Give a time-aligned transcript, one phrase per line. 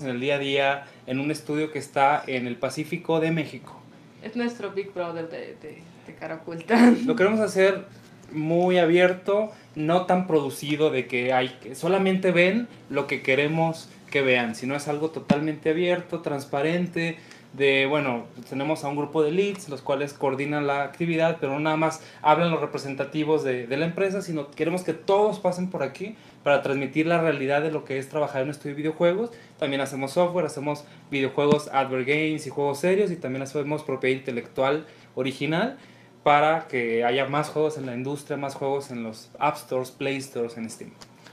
[0.00, 3.80] en el día a día en un estudio que está en el Pacífico de México.
[4.22, 6.92] Es nuestro Big Brother de, de, de cara oculta.
[7.06, 7.84] Lo queremos hacer
[8.32, 14.22] muy abierto, no tan producido de que hay que solamente ven lo que queremos que
[14.22, 17.18] vean, sino es algo totalmente abierto, transparente,
[17.52, 21.60] de, bueno, tenemos a un grupo de leads, los cuales coordinan la actividad, pero no
[21.60, 25.82] nada más hablan los representativos de, de la empresa, sino queremos que todos pasen por
[25.82, 29.30] aquí para transmitir la realidad de lo que es trabajar en un estudio de videojuegos.
[29.58, 34.86] También hacemos software, hacemos videojuegos, advert games y juegos serios, y también hacemos propiedad intelectual
[35.14, 35.76] original
[36.22, 40.20] para que haya más juegos en la industria, más juegos en los App Stores, Play
[40.20, 40.92] Stores, en Steam.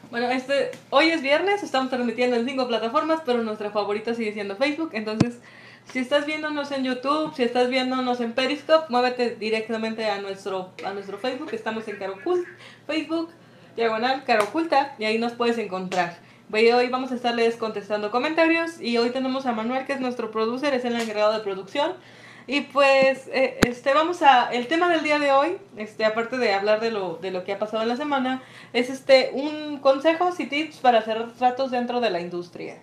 [0.10, 4.56] Bueno, este, hoy es viernes, estamos transmitiendo en cinco plataformas, pero nuestra favorita sigue siendo
[4.56, 4.92] Facebook.
[4.94, 5.40] Entonces,
[5.92, 10.94] si estás viéndonos en YouTube, si estás viéndonos en Periscope, muévete directamente a nuestro, a
[10.94, 11.50] nuestro Facebook.
[11.52, 12.48] Estamos en Carocult,
[12.86, 13.32] Facebook,
[13.78, 16.18] diagonal Caroculta, y ahí nos puedes encontrar.
[16.52, 20.74] Hoy vamos a estarles contestando comentarios y hoy tenemos a Manuel, que es nuestro producer,
[20.74, 21.94] es el encargado de producción.
[22.48, 26.54] Y pues, eh, este, vamos a, el tema del día de hoy, este, aparte de
[26.54, 28.42] hablar de lo, de lo que ha pasado en la semana,
[28.74, 32.78] es este, un consejos y tips para hacer tratos dentro de la industria.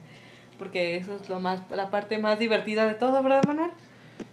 [0.58, 3.70] Porque eso es lo más, la parte más divertida de todo, ¿verdad, Manuel?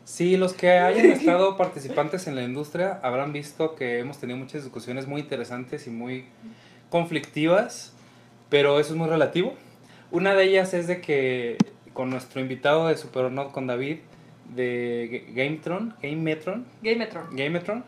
[0.03, 4.63] Sí, los que hayan estado participantes en la industria habrán visto que hemos tenido muchas
[4.63, 6.25] discusiones muy interesantes y muy
[6.89, 7.93] conflictivas,
[8.49, 9.53] pero eso es muy relativo.
[10.09, 11.57] Una de ellas es de que
[11.93, 13.99] con nuestro invitado de Super Not con David,
[14.53, 17.35] de Gametron, Gametron, Gametron.
[17.35, 17.83] Gametron,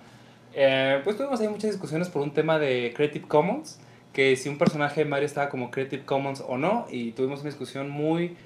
[0.53, 3.79] eh, pues tuvimos ahí muchas discusiones por un tema de Creative Commons,
[4.13, 7.49] que si un personaje de Mario estaba como Creative Commons o no, y tuvimos una
[7.49, 8.37] discusión muy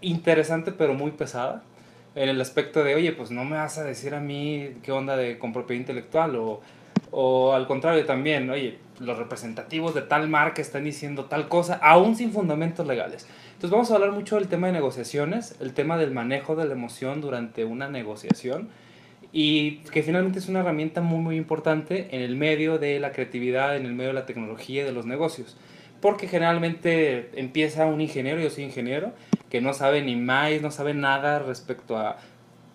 [0.00, 1.62] interesante pero muy pesada
[2.14, 5.16] en el aspecto de, oye, pues no me vas a decir a mí qué onda
[5.16, 6.60] de con propiedad intelectual o,
[7.10, 12.16] o al contrario también, oye, los representativos de tal marca están diciendo tal cosa, aún
[12.16, 13.26] sin fundamentos legales.
[13.54, 16.72] Entonces vamos a hablar mucho del tema de negociaciones, el tema del manejo de la
[16.72, 18.68] emoción durante una negociación
[19.32, 23.76] y que finalmente es una herramienta muy muy importante en el medio de la creatividad,
[23.76, 25.56] en el medio de la tecnología y de los negocios.
[26.02, 29.12] Porque generalmente empieza un ingeniero, yo soy ingeniero,
[29.48, 32.18] que no sabe ni más, no sabe nada respecto a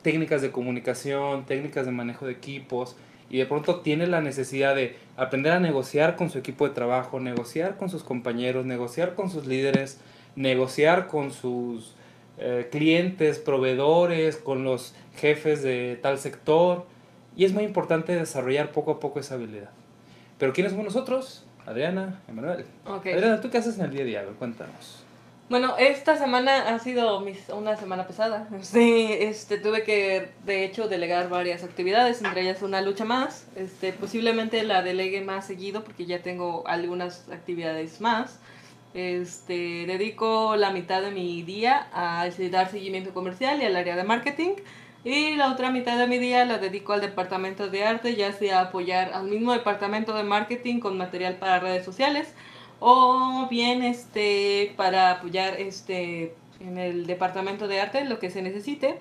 [0.02, 2.96] técnicas de comunicación, técnicas de manejo de equipos,
[3.30, 7.20] y de pronto tiene la necesidad de aprender a negociar con su equipo de trabajo,
[7.20, 10.00] negociar con sus compañeros, negociar con sus líderes,
[10.38, 11.96] negociar con sus
[12.38, 16.86] eh, clientes, proveedores, con los jefes de tal sector.
[17.36, 19.72] Y es muy importante desarrollar poco a poco esa habilidad.
[20.38, 21.47] Pero ¿quiénes somos nosotros?
[21.68, 22.66] Adriana, Emanuel.
[22.86, 23.14] Okay.
[23.14, 24.20] Adriana, ¿tú qué haces en el día a día?
[24.22, 25.04] A ver, cuéntanos.
[25.50, 28.48] Bueno, esta semana ha sido mis, una semana pesada.
[28.62, 33.48] Sí, este, tuve que, de hecho, delegar varias actividades, entre ellas una lucha más.
[33.58, 38.40] Este, posiblemente la delegue más seguido porque ya tengo algunas actividades más.
[38.94, 44.06] Este, dedico la mitad de mi día a dar seguimiento comercial y al área de
[44.06, 44.52] marketing.
[45.08, 48.60] Y la otra mitad de mi día la dedico al departamento de arte, ya sea
[48.60, 52.34] apoyar al mismo departamento de marketing con material para redes sociales
[52.82, 59.00] o bien este para apoyar este en el departamento de arte lo que se necesite.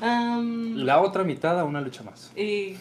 [0.00, 2.32] Um, la otra mitad a una lucha más.
[2.34, 2.78] Y,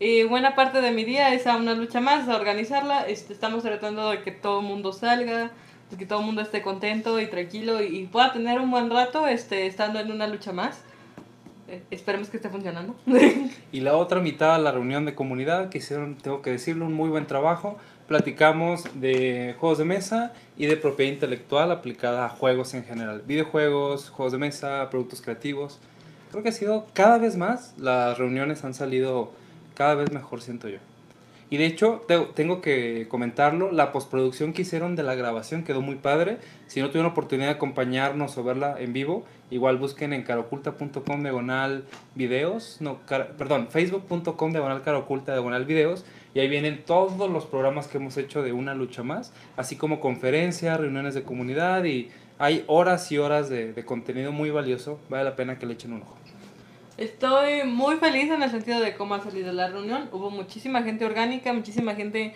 [0.00, 3.06] y, buena parte de mi día es a una lucha más, a organizarla.
[3.06, 5.52] Este, estamos tratando de que todo el mundo salga,
[5.92, 8.90] de que todo el mundo esté contento y tranquilo y, y pueda tener un buen
[8.90, 10.82] rato este, estando en una lucha más.
[11.90, 12.94] Esperemos que esté funcionando.
[13.72, 17.08] y la otra mitad, la reunión de comunidad, que hicieron, tengo que decirlo, un muy
[17.08, 22.84] buen trabajo platicamos de juegos de mesa y de propiedad intelectual aplicada a juegos en
[22.84, 23.22] general.
[23.26, 25.80] Videojuegos, juegos de mesa, productos creativos.
[26.30, 29.32] Creo que ha sido cada vez más, las reuniones han salido
[29.74, 30.78] cada vez mejor, siento yo.
[31.50, 35.82] Y de hecho, te, tengo que comentarlo, la postproducción que hicieron de la grabación quedó
[35.82, 36.38] muy padre.
[36.74, 41.84] Si no tuvieron oportunidad de acompañarnos o verla en vivo, igual busquen en caroculta.com diagonal
[42.16, 46.04] videos, no, car, perdón, facebook.com diagonal caroculta diagonal videos
[46.34, 50.00] y ahí vienen todos los programas que hemos hecho de una lucha más, así como
[50.00, 52.10] conferencias, reuniones de comunidad y
[52.40, 54.98] hay horas y horas de, de, contenido muy valioso.
[55.08, 56.16] Vale la pena que le echen un ojo.
[56.96, 60.08] Estoy muy feliz en el sentido de cómo ha salido la reunión.
[60.10, 62.34] Hubo muchísima gente orgánica, muchísima gente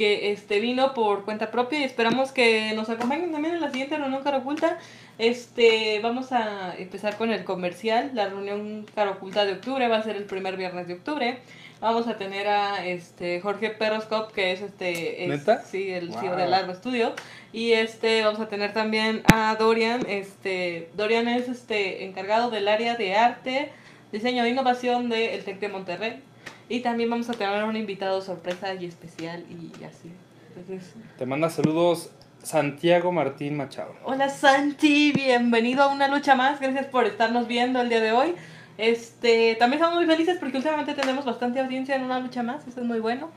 [0.00, 3.98] que este vino por cuenta propia y esperamos que nos acompañen también en la siguiente
[3.98, 4.78] reunión Cara Oculta.
[5.18, 8.12] Este, vamos a empezar con el comercial.
[8.14, 11.40] La reunión Cara Oculta de octubre va a ser el primer viernes de octubre.
[11.82, 16.20] Vamos a tener a este Jorge Perroscop, que es este es, sí, el wow.
[16.20, 17.12] CEO de Largo Studio.
[17.52, 20.06] Y este vamos a tener también a Dorian.
[20.08, 23.70] Este, Dorian es este encargado del área de arte,
[24.12, 26.22] diseño e innovación del TEC de Monterrey.
[26.70, 30.12] Y también vamos a tener un invitado sorpresa y especial y así.
[30.54, 32.10] Entonces, Te manda saludos
[32.44, 33.92] Santiago Martín Machado.
[34.04, 36.60] Hola Santi, bienvenido a una lucha más.
[36.60, 38.36] Gracias por estarnos viendo el día de hoy.
[38.78, 42.80] Este, también estamos muy felices porque últimamente tenemos bastante audiencia en una lucha más, eso
[42.80, 43.30] es muy bueno.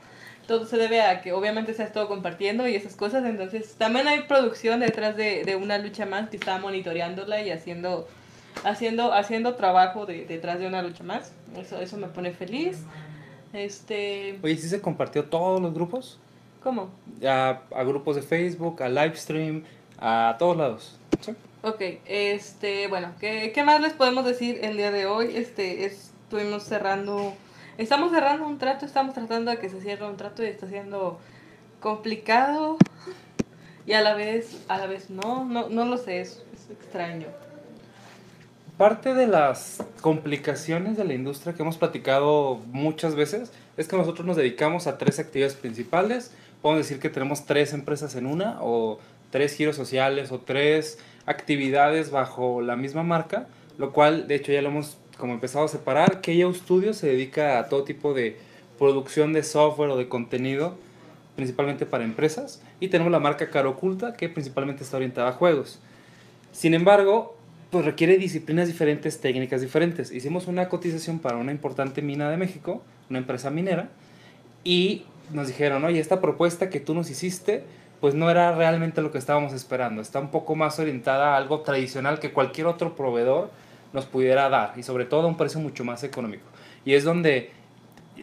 [0.46, 4.06] Todo se debe a que obviamente se ha estado compartiendo y esas cosas, entonces también
[4.06, 8.06] hay producción detrás de, de una lucha más que está monitoreándola y haciendo
[8.62, 11.32] haciendo haciendo trabajo de, detrás de una lucha más.
[11.56, 12.78] Eso eso me pone feliz.
[13.54, 16.18] Este, Oye, ¿sí se compartió todos los grupos?
[16.64, 16.88] ¿cómo?
[17.24, 19.62] A, a grupos de Facebook, a Livestream,
[19.98, 20.98] a todos lados.
[21.20, 21.32] ¿Sí?
[21.62, 25.36] Ok, este, bueno, ¿qué, ¿qué más les podemos decir el día de hoy?
[25.36, 27.34] Este, estuvimos cerrando,
[27.78, 31.20] estamos cerrando un trato, estamos tratando de que se cierre un trato y está siendo
[31.80, 32.78] complicado
[33.86, 37.26] y a la vez, a la vez no, no, no lo sé, es, es extraño.
[38.76, 44.26] Parte de las complicaciones de la industria que hemos platicado muchas veces es que nosotros
[44.26, 46.32] nos dedicamos a tres actividades principales.
[46.60, 48.98] Podemos decir que tenemos tres empresas en una, o
[49.30, 53.46] tres giros sociales, o tres actividades bajo la misma marca,
[53.78, 56.20] lo cual de hecho ya lo hemos como empezado a separar.
[56.20, 58.36] Keio Studio se dedica a todo tipo de
[58.76, 60.76] producción de software o de contenido,
[61.36, 62.60] principalmente para empresas.
[62.80, 65.78] Y tenemos la marca Caro Oculta, que principalmente está orientada a juegos.
[66.50, 67.33] Sin embargo,
[67.74, 70.12] pues requiere disciplinas diferentes, técnicas diferentes.
[70.12, 73.88] Hicimos una cotización para una importante mina de México, una empresa minera,
[74.62, 77.64] y nos dijeron, oye, esta propuesta que tú nos hiciste,
[78.00, 80.02] pues no era realmente lo que estábamos esperando.
[80.02, 83.50] Está un poco más orientada a algo tradicional que cualquier otro proveedor
[83.92, 86.44] nos pudiera dar, y sobre todo a un precio mucho más económico.
[86.84, 87.50] Y es donde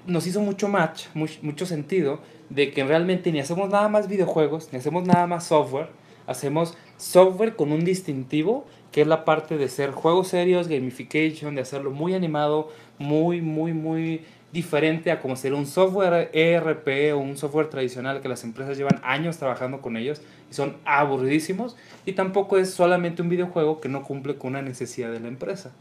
[0.07, 4.69] nos hizo mucho match, much- mucho sentido, de que realmente ni hacemos nada más videojuegos,
[4.71, 5.89] ni hacemos nada más software,
[6.25, 11.62] hacemos software con un distintivo, que es la parte de ser juegos serios, gamification, de
[11.62, 14.22] hacerlo muy animado, muy, muy, muy
[14.52, 19.00] diferente a como ser un software ERP o un software tradicional que las empresas llevan
[19.04, 24.04] años trabajando con ellos y son aburridísimos y tampoco es solamente un videojuego que no
[24.04, 25.72] cumple con una necesidad de la empresa.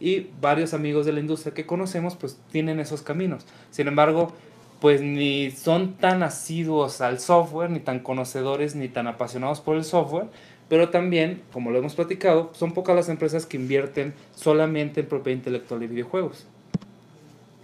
[0.00, 3.46] Y varios amigos de la industria que conocemos pues tienen esos caminos.
[3.70, 4.32] Sin embargo,
[4.80, 9.84] pues ni son tan asiduos al software, ni tan conocedores, ni tan apasionados por el
[9.84, 10.26] software,
[10.68, 15.38] pero también, como lo hemos platicado, son pocas las empresas que invierten solamente en propiedad
[15.38, 16.46] intelectual de videojuegos.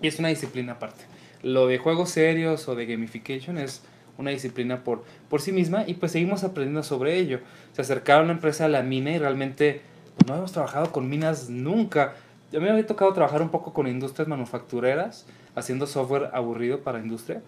[0.03, 1.05] Y es una disciplina aparte.
[1.43, 3.83] Lo de juegos serios o de gamification es
[4.19, 7.41] una disciplina por, por sí misma y pues seguimos aprendiendo sobre ello.
[7.73, 9.81] Se acercaron una empresa a la mina y realmente
[10.17, 12.15] pues, no hemos trabajado con minas nunca.
[12.53, 17.41] Yo me había tocado trabajar un poco con industrias manufactureras, haciendo software aburrido para industria,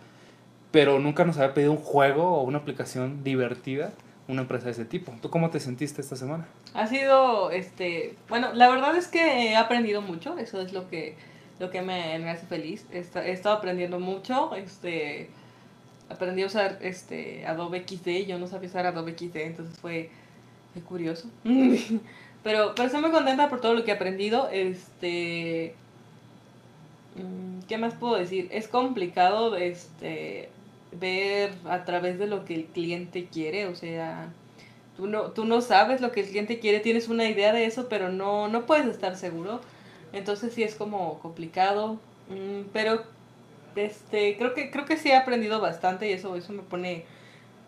[0.71, 3.93] pero nunca nos había pedido un juego o una aplicación divertida
[4.29, 5.13] una empresa de ese tipo.
[5.21, 6.47] ¿Tú cómo te sentiste esta semana?
[6.75, 11.17] Ha sido, este, bueno, la verdad es que he aprendido mucho, eso es lo que,
[11.59, 12.87] lo que me, me hace feliz.
[12.93, 15.29] He, esta- he estado aprendiendo mucho, este,
[16.09, 20.11] aprendí a usar este Adobe XD, yo no sabía usar Adobe XD, entonces fue,
[20.73, 21.29] fue curioso.
[22.45, 25.75] pero, pero estoy muy contenta por todo lo que he aprendido, este,
[27.17, 28.49] mm, ¿qué más puedo decir?
[28.53, 30.49] Es complicado, este,
[30.93, 34.33] ver a través de lo que el cliente quiere, o sea,
[34.97, 37.89] tú no, tú no sabes lo que el cliente quiere, tienes una idea de eso,
[37.89, 39.61] pero no, no puedes estar seguro.
[40.13, 41.99] Entonces sí es como complicado.
[42.29, 43.03] mm, pero
[43.77, 47.05] este, creo que, creo que sí he aprendido bastante y eso, eso me pone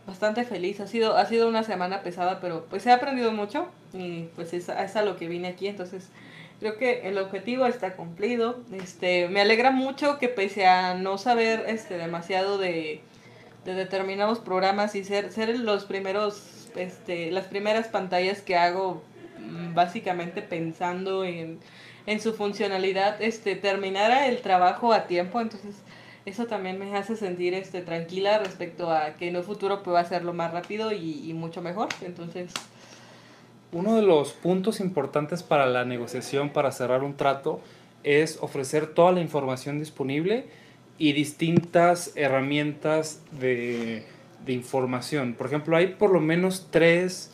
[0.06, 0.81] bastante feliz.
[0.81, 4.69] Ha sido, ha sido una semana pesada, pero pues he aprendido mucho y pues es,
[4.69, 5.67] es a lo que vine aquí.
[5.67, 6.08] Entonces
[6.60, 8.60] creo que el objetivo está cumplido.
[8.72, 13.01] Este, me alegra mucho que pese a no saber este, demasiado de,
[13.65, 19.03] de determinados programas y ser, ser los primeros, este, las primeras pantallas que hago
[19.39, 21.59] mm, básicamente pensando en,
[22.06, 25.77] en su funcionalidad, este, terminara el trabajo a tiempo, entonces
[26.27, 30.33] eso también me hace sentir este, tranquila respecto a que en un futuro puedo hacerlo
[30.33, 32.53] más rápido y, y mucho mejor, entonces.
[33.73, 37.61] Uno de los puntos importantes para la negociación, para cerrar un trato,
[38.05, 40.47] es ofrecer toda la información disponible
[40.98, 44.05] y distintas herramientas de,
[44.44, 45.34] de información.
[45.34, 47.32] Por ejemplo, hay por lo menos tres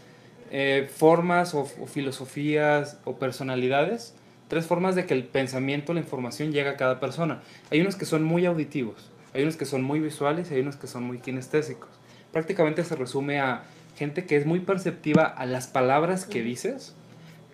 [0.50, 4.14] eh, formas o, o filosofías o personalidades,
[4.48, 7.42] tres formas de que el pensamiento, la información llega a cada persona.
[7.70, 10.76] Hay unos que son muy auditivos, hay unos que son muy visuales y hay unos
[10.76, 11.90] que son muy kinestésicos.
[12.32, 13.64] Prácticamente se resume a
[13.96, 16.94] gente que es muy perceptiva a las palabras que dices,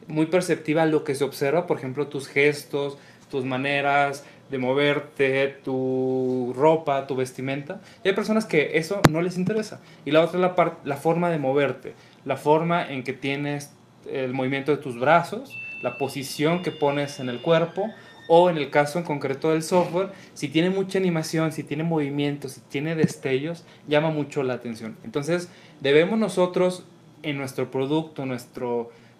[0.06, 2.96] muy perceptiva a lo que se observa, por ejemplo, tus gestos,
[3.30, 7.80] tus maneras de moverte, tu ropa, tu vestimenta.
[8.04, 9.80] Y hay personas que eso no les interesa.
[10.04, 13.72] Y la otra es la, la forma de moverte, la forma en que tienes
[14.10, 17.90] el movimiento de tus brazos, la posición que pones en el cuerpo
[18.28, 22.52] o en el caso en concreto del software, si tiene mucha animación, si tiene movimientos,
[22.52, 24.96] si tiene destellos, llama mucho la atención.
[25.04, 25.48] Entonces,
[25.80, 26.84] debemos nosotros
[27.22, 28.66] en nuestro producto, nuestra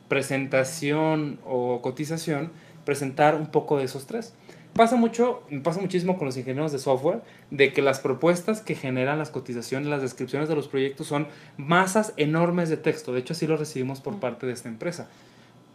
[0.09, 2.51] presentación o cotización,
[2.85, 4.35] presentar un poco de esos tres.
[4.77, 9.19] Pasa mucho, pasa muchísimo con los ingenieros de software, de que las propuestas que generan
[9.19, 13.13] las cotizaciones, las descripciones de los proyectos son masas enormes de texto.
[13.13, 15.09] De hecho, así lo recibimos por parte de esta empresa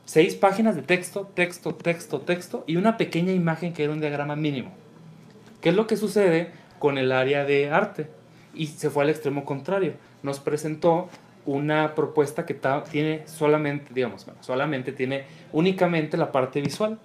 [0.06, 4.36] seis páginas de texto, texto, texto, texto y una pequeña imagen que era un diagrama
[4.36, 4.72] mínimo.
[5.62, 8.08] ¿Qué es lo que sucede con el área de arte?
[8.54, 9.94] Y se fue al extremo contrario.
[10.24, 11.08] Nos presentó
[11.46, 12.60] una propuesta que
[12.92, 17.00] tiene solamente, digamos, solamente tiene únicamente la parte visual.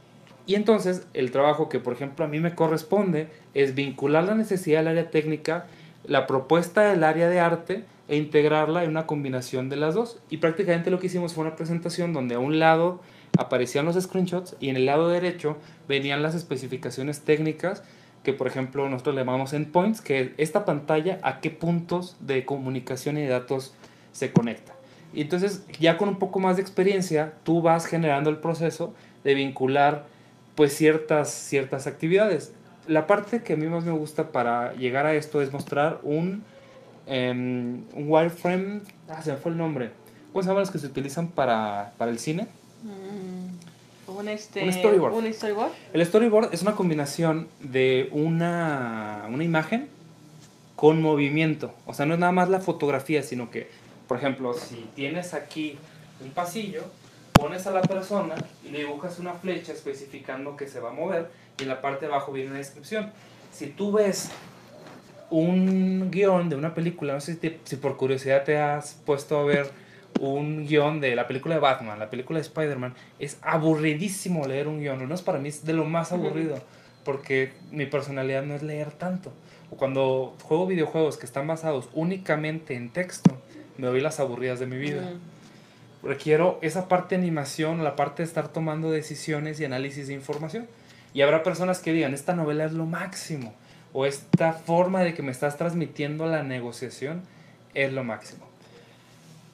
[0.46, 4.78] Y entonces el trabajo que, por ejemplo, a mí me corresponde es vincular la necesidad
[4.80, 5.66] del área técnica,
[6.04, 10.18] la propuesta del área de arte e integrarla en una combinación de las dos.
[10.30, 13.00] Y prácticamente lo que hicimos fue una presentación donde a un lado
[13.36, 15.56] aparecían los screenshots y en el lado derecho
[15.88, 17.82] venían las especificaciones técnicas
[18.26, 23.18] que por ejemplo nosotros le llamamos endpoints, que esta pantalla a qué puntos de comunicación
[23.18, 23.72] y de datos
[24.10, 24.72] se conecta.
[25.14, 29.34] Y entonces ya con un poco más de experiencia tú vas generando el proceso de
[29.34, 30.06] vincular
[30.56, 32.52] pues ciertas, ciertas actividades.
[32.88, 36.42] La parte que a mí más me gusta para llegar a esto es mostrar un
[37.06, 39.90] un wireframe, ah, se me fue el nombre.
[40.32, 42.48] ¿Cómo se llaman los que se utilizan para, para el cine?
[42.82, 45.14] Mm, un, este, un, storyboard.
[45.14, 45.72] un, storyboard.
[45.92, 49.88] El storyboard es una combinación de una, una imagen
[50.74, 51.72] con movimiento.
[51.86, 53.68] O sea, no es nada más la fotografía, sino que,
[54.08, 55.78] por ejemplo, si tienes aquí
[56.22, 56.82] un pasillo,
[57.38, 61.30] pones a la persona y le dibujas una flecha especificando que se va a mover
[61.58, 63.12] y en la parte de abajo viene una descripción.
[63.52, 64.30] Si tú ves
[65.30, 69.70] un guion de una película, no sé si, por curiosidad te has puesto a ver
[70.20, 74.80] un guion de la película de Batman, la película de Spider-Man, es aburridísimo leer un
[74.80, 76.58] guion, no es para mí es de lo más aburrido,
[77.04, 79.32] porque mi personalidad no es leer tanto.
[79.70, 83.36] O cuando juego videojuegos que están basados únicamente en texto,
[83.76, 85.12] me doy las aburridas de mi vida.
[86.06, 90.66] Requiero esa parte de animación, la parte de estar tomando decisiones y análisis de información.
[91.12, 93.54] Y habrá personas que digan, esta novela es lo máximo
[93.92, 97.22] o esta forma de que me estás transmitiendo la negociación
[97.74, 98.46] es lo máximo.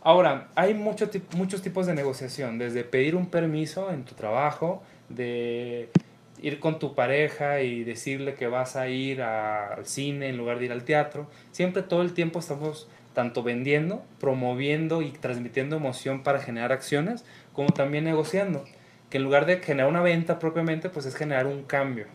[0.03, 5.91] Ahora, hay mucho, muchos tipos de negociación, desde pedir un permiso en tu trabajo, de
[6.41, 10.65] ir con tu pareja y decirle que vas a ir al cine en lugar de
[10.65, 11.29] ir al teatro.
[11.53, 17.71] Siempre todo el tiempo estamos tanto vendiendo, promoviendo y transmitiendo emoción para generar acciones, como
[17.71, 18.65] también negociando,
[19.11, 22.07] que en lugar de generar una venta propiamente, pues es generar un cambio.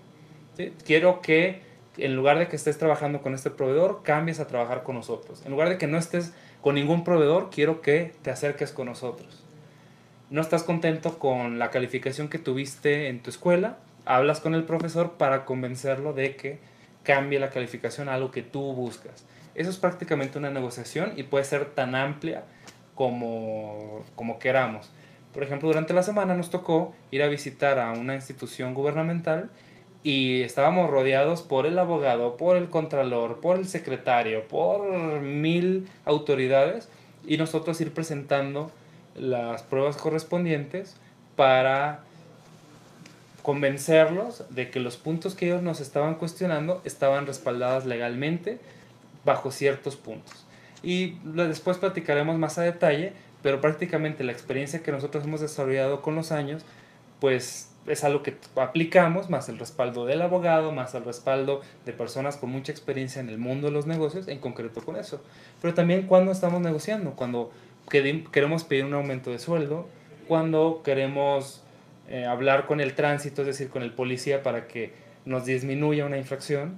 [0.86, 1.62] Quiero que
[1.98, 5.42] en lugar de que estés trabajando con este proveedor, cambies a trabajar con nosotros.
[5.46, 9.44] En lugar de que no estés con ningún proveedor, quiero que te acerques con nosotros.
[10.30, 15.14] No estás contento con la calificación que tuviste en tu escuela, hablas con el profesor
[15.14, 16.60] para convencerlo de que
[17.04, 19.26] cambie la calificación a algo que tú buscas.
[19.58, 22.44] Eso es prácticamente una negociación y puede ser tan amplia
[22.96, 24.92] como, como queramos.
[25.34, 29.50] Por ejemplo, durante la semana nos tocó ir a visitar a una institución gubernamental
[30.04, 36.88] y estábamos rodeados por el abogado, por el contralor, por el secretario, por mil autoridades
[37.26, 38.72] y nosotros ir presentando
[39.16, 40.96] las pruebas correspondientes
[41.36, 42.02] para
[43.42, 48.60] convencerlos de que los puntos que ellos nos estaban cuestionando estaban respaldados legalmente
[49.28, 50.46] bajo ciertos puntos.
[50.82, 53.12] Y después platicaremos más a detalle,
[53.44, 56.64] pero prácticamente la experiencia que nosotros hemos desarrollado con los años,
[57.20, 62.38] pues es algo que aplicamos, más el respaldo del abogado, más el respaldo de personas
[62.38, 65.22] con mucha experiencia en el mundo de los negocios, en concreto con eso.
[65.62, 67.52] Pero también cuando estamos negociando, cuando
[67.90, 69.88] queremos pedir un aumento de sueldo,
[70.28, 71.64] cuando queremos
[72.10, 74.94] eh, hablar con el tránsito, es decir, con el policía para que
[75.26, 76.78] nos disminuya una infracción.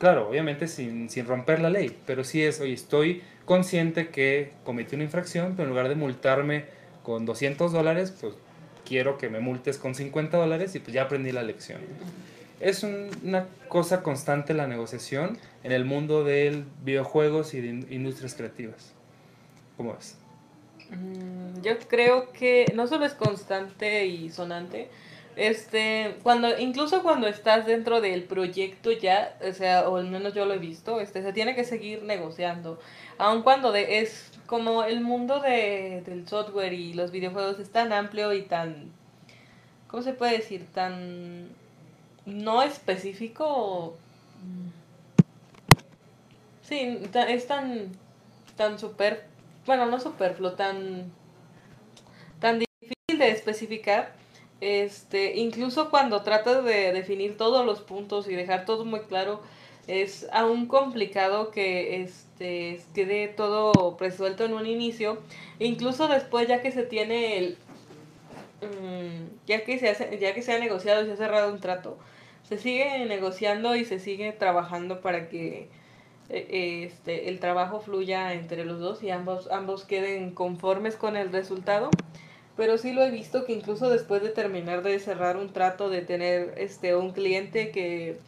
[0.00, 5.04] Claro, obviamente sin, romper la ley, pero sí es, oye, estoy consciente que cometí una
[5.04, 6.64] infracción, pero en lugar de multarme
[7.02, 8.32] con 200 dólares, pues
[8.86, 11.82] quiero que me multes con 50 dólares y pues ya aprendí la lección.
[12.60, 18.94] Es una cosa constante la negociación en el mundo de videojuegos y de industrias creativas.
[19.76, 20.16] ¿Cómo ves?
[20.88, 24.88] Mm, yo creo que no solo es constante y sonante,
[25.40, 30.44] este, cuando, incluso cuando estás dentro del proyecto ya, o sea, o al menos yo
[30.44, 32.78] lo he visto, este, se tiene que seguir negociando.
[33.16, 37.90] Aun cuando de, es como el mundo de, del software y los videojuegos es tan
[37.94, 38.92] amplio y tan,
[39.88, 40.66] ¿cómo se puede decir?
[40.74, 41.48] Tan
[42.26, 43.96] no específico.
[46.68, 47.92] Sí, es tan,
[48.58, 49.24] tan super,
[49.64, 51.10] bueno, no superfluo, tan,
[52.40, 54.19] tan difícil de especificar
[54.60, 59.40] este, incluso cuando tratas de definir todos los puntos y dejar todo muy claro,
[59.86, 65.18] es aún complicado que este, quede todo resuelto en un inicio.
[65.58, 67.58] Incluso después, ya que se tiene el.
[68.62, 71.60] Mm, ya, que se hace, ya que se ha negociado y se ha cerrado un
[71.60, 71.98] trato,
[72.42, 75.68] se sigue negociando y se sigue trabajando para que
[76.28, 81.32] e, este, el trabajo fluya entre los dos y ambos, ambos queden conformes con el
[81.32, 81.90] resultado.
[82.60, 86.02] Pero sí lo he visto que incluso después de terminar de cerrar un trato, de
[86.02, 88.18] tener este, un cliente que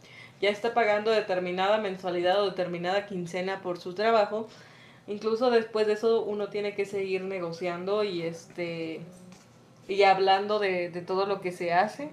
[0.41, 4.49] ya está pagando determinada mensualidad o determinada quincena por su trabajo,
[5.07, 9.03] incluso después de eso uno tiene que seguir negociando y este
[9.87, 12.09] y hablando de, de todo lo que se hace.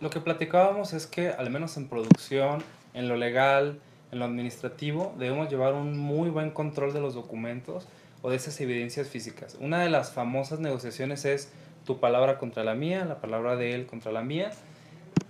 [0.00, 3.78] Lo que platicábamos es que al menos en producción, en lo legal,
[4.10, 7.86] en lo administrativo, debemos llevar un muy buen control de los documentos
[8.22, 9.56] o de esas evidencias físicas.
[9.60, 11.52] Una de las famosas negociaciones es
[11.84, 14.52] tu palabra contra la mía, la palabra de él contra la mía.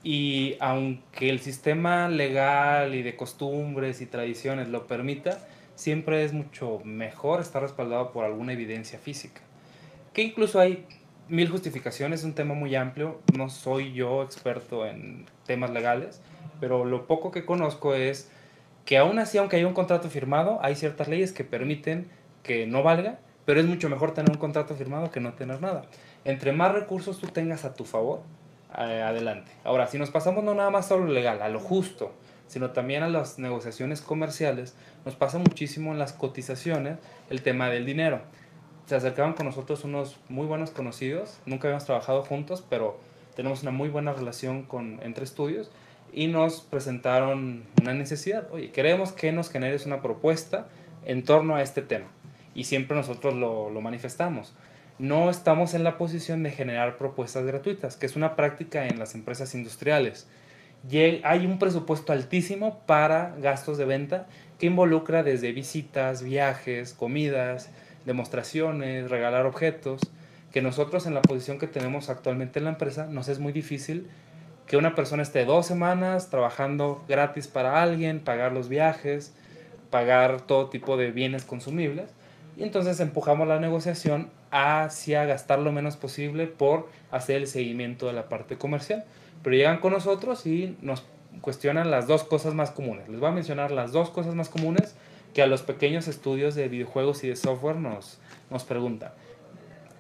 [0.05, 5.39] Y aunque el sistema legal y de costumbres y tradiciones lo permita,
[5.75, 9.41] siempre es mucho mejor estar respaldado por alguna evidencia física.
[10.13, 10.87] Que incluso hay
[11.29, 16.21] mil justificaciones, es un tema muy amplio, no soy yo experto en temas legales,
[16.61, 18.31] pero lo poco que conozco es
[18.85, 22.11] que aún así, aunque haya un contrato firmado, hay ciertas leyes que permiten
[22.43, 25.83] que no valga, pero es mucho mejor tener un contrato firmado que no tener nada.
[26.25, 28.21] Entre más recursos tú tengas a tu favor,
[28.79, 29.53] eh, adelante.
[29.65, 32.13] Ahora, si nos pasamos no nada más a lo legal, a lo justo,
[32.47, 37.85] sino también a las negociaciones comerciales, nos pasa muchísimo en las cotizaciones el tema del
[37.85, 38.23] dinero.
[38.87, 42.99] Se acercaban con nosotros unos muy buenos conocidos, nunca habíamos trabajado juntos, pero
[43.35, 45.71] tenemos una muy buena relación con, entre estudios
[46.13, 48.49] y nos presentaron una necesidad.
[48.53, 50.67] Oye, queremos que nos generes una propuesta
[51.05, 52.07] en torno a este tema.
[52.55, 54.55] Y siempre nosotros lo, lo manifestamos.
[54.99, 59.15] No estamos en la posición de generar propuestas gratuitas, que es una práctica en las
[59.15, 60.27] empresas industriales.
[61.25, 64.27] Hay un presupuesto altísimo para gastos de venta
[64.59, 67.71] que involucra desde visitas, viajes, comidas,
[68.05, 70.01] demostraciones, regalar objetos,
[70.53, 74.09] que nosotros en la posición que tenemos actualmente en la empresa nos es muy difícil
[74.67, 79.35] que una persona esté dos semanas trabajando gratis para alguien, pagar los viajes,
[79.91, 82.11] pagar todo tipo de bienes consumibles.
[82.57, 88.13] Y entonces empujamos la negociación hacia gastar lo menos posible por hacer el seguimiento de
[88.13, 89.05] la parte comercial.
[89.43, 91.05] Pero llegan con nosotros y nos
[91.41, 93.09] cuestionan las dos cosas más comunes.
[93.09, 94.95] Les voy a mencionar las dos cosas más comunes
[95.35, 98.19] que a los pequeños estudios de videojuegos y de software nos,
[98.51, 99.13] nos preguntan.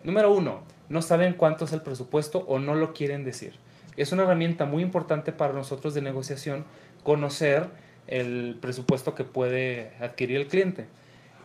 [0.05, 3.55] Número uno, no saben cuánto es el presupuesto o no lo quieren decir
[3.97, 6.65] es una herramienta muy importante para nosotros de negociación
[7.03, 7.67] conocer
[8.07, 10.87] el presupuesto que puede adquirir el cliente.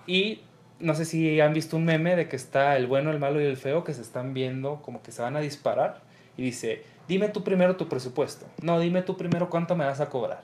[0.06, 0.42] Y
[0.80, 3.46] no sé si han visto un meme de que está el bueno, el malo y
[3.46, 6.02] el feo que se están viendo como que se van a disparar
[6.38, 8.46] y dice, dime tú primero tu presupuesto.
[8.62, 10.44] No, dime tú primero cuánto me vas a cobrar.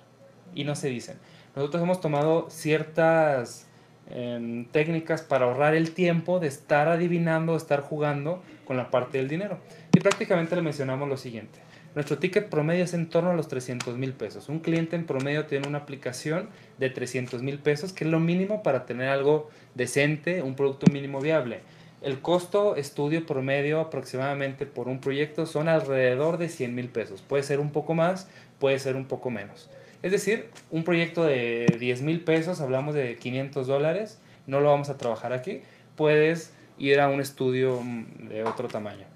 [0.55, 1.17] Y no se dicen.
[1.55, 3.67] Nosotros hemos tomado ciertas
[4.09, 9.27] em, técnicas para ahorrar el tiempo de estar adivinando, estar jugando con la parte del
[9.27, 9.59] dinero.
[9.95, 11.59] Y prácticamente le mencionamos lo siguiente.
[11.95, 14.49] Nuestro ticket promedio es en torno a los 300 mil pesos.
[14.49, 18.63] Un cliente en promedio tiene una aplicación de 300 mil pesos, que es lo mínimo
[18.63, 21.59] para tener algo decente, un producto mínimo viable.
[22.01, 27.21] El costo estudio promedio aproximadamente por un proyecto son alrededor de 100 mil pesos.
[27.21, 28.27] Puede ser un poco más,
[28.59, 29.69] puede ser un poco menos.
[30.01, 34.89] Es decir, un proyecto de 10 mil pesos, hablamos de 500 dólares, no lo vamos
[34.89, 35.61] a trabajar aquí.
[35.95, 39.12] Puedes ir a un estudio mm, de otro tamaño.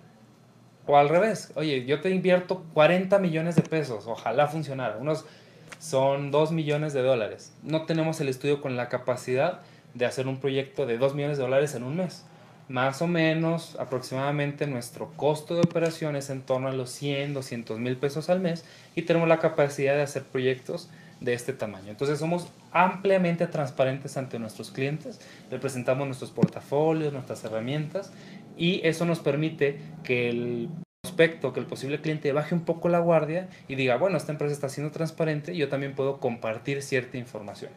[0.87, 4.97] O al revés, oye, yo te invierto 40 millones de pesos, ojalá funcionara.
[4.97, 5.25] Unos
[5.79, 7.51] son 2 millones de dólares.
[7.61, 9.59] No tenemos el estudio con la capacidad
[9.93, 12.23] de hacer un proyecto de 2 millones de dólares en un mes.
[12.69, 17.79] Más o menos, aproximadamente nuestro costo de operación es en torno a los 100, 200
[17.79, 20.89] mil pesos al mes y tenemos la capacidad de hacer proyectos
[21.21, 21.89] de este tamaño.
[21.89, 25.19] Entonces somos ampliamente transparentes ante nuestros clientes,
[25.49, 28.11] le presentamos nuestros portafolios, nuestras herramientas
[28.57, 30.69] y eso nos permite que el
[31.01, 34.53] prospecto, que el posible cliente baje un poco la guardia y diga, bueno, esta empresa
[34.53, 37.71] está siendo transparente yo también puedo compartir cierta información.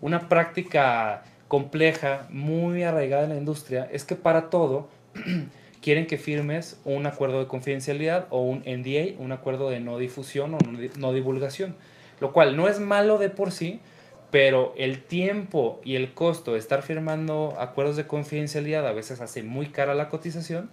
[0.00, 4.88] Una práctica compleja, muy arraigada en la industria, es que para todo
[5.80, 10.54] quieren que firmes un acuerdo de confidencialidad o un NDA, un acuerdo de no difusión
[10.54, 10.58] o
[10.98, 11.76] no divulgación,
[12.20, 13.80] lo cual no es malo de por sí,
[14.30, 19.42] pero el tiempo y el costo de estar firmando acuerdos de confidencialidad a veces hace
[19.42, 20.70] muy cara la cotización.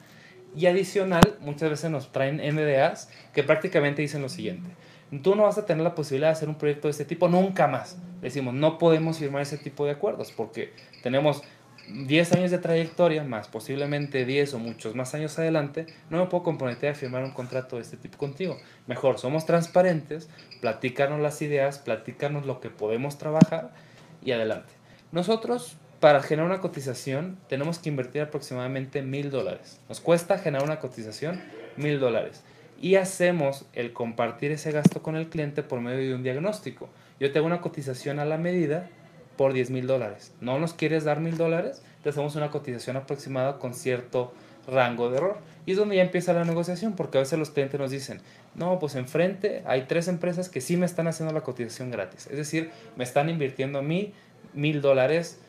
[0.56, 4.70] Y adicional, muchas veces nos traen NDAs que prácticamente dicen lo siguiente.
[5.22, 7.68] Tú no vas a tener la posibilidad de hacer un proyecto de este tipo nunca
[7.68, 7.98] más.
[8.22, 11.44] Decimos, no podemos firmar ese tipo de acuerdos porque tenemos
[11.90, 16.44] 10 años de trayectoria, más posiblemente 10 o muchos más años adelante, no me puedo
[16.44, 18.58] comprometer a firmar un contrato de este tipo contigo.
[18.88, 20.30] Mejor, somos transparentes,
[20.62, 23.74] platícanos las ideas, platícanos lo que podemos trabajar
[24.24, 24.74] y adelante.
[25.12, 29.80] Nosotros, para generar una cotización, tenemos que invertir aproximadamente mil dólares.
[29.90, 31.42] Nos cuesta generar una cotización
[31.76, 32.44] mil dólares.
[32.82, 36.90] Y hacemos el compartir ese gasto con el cliente por medio de un diagnóstico.
[37.20, 38.90] Yo tengo una cotización a la medida
[39.38, 40.34] por 10 mil dólares.
[40.42, 41.82] ¿No nos quieres dar mil dólares?
[42.04, 44.34] Te hacemos una cotización aproximada con cierto
[44.68, 45.38] rango de error.
[45.66, 48.22] Y es donde ya empieza la negociación, porque a veces los clientes nos dicen,
[48.56, 52.28] no, pues enfrente hay tres empresas que sí me están haciendo la cotización gratis.
[52.28, 54.14] Es decir, me están invirtiendo a mí
[54.54, 55.40] mil dólares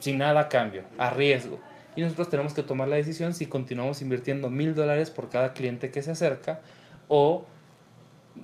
[0.00, 1.60] sin nada a cambio, a riesgo.
[1.94, 5.90] Y nosotros tenemos que tomar la decisión si continuamos invirtiendo mil dólares por cada cliente
[5.90, 6.60] que se acerca
[7.08, 7.44] o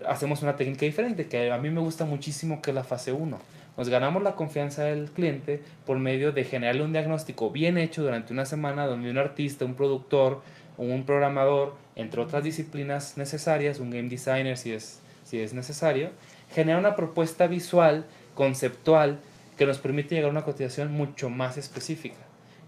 [0.07, 3.38] hacemos una técnica diferente, que a mí me gusta muchísimo, que es la fase 1
[3.78, 8.32] nos ganamos la confianza del cliente por medio de generarle un diagnóstico bien hecho durante
[8.32, 10.42] una semana donde un artista, un productor,
[10.76, 16.10] un programador, entre otras disciplinas necesarias, un game designer si es, si es necesario,
[16.52, 19.20] genera una propuesta visual, conceptual,
[19.56, 22.18] que nos permite llegar a una cotización mucho más específica.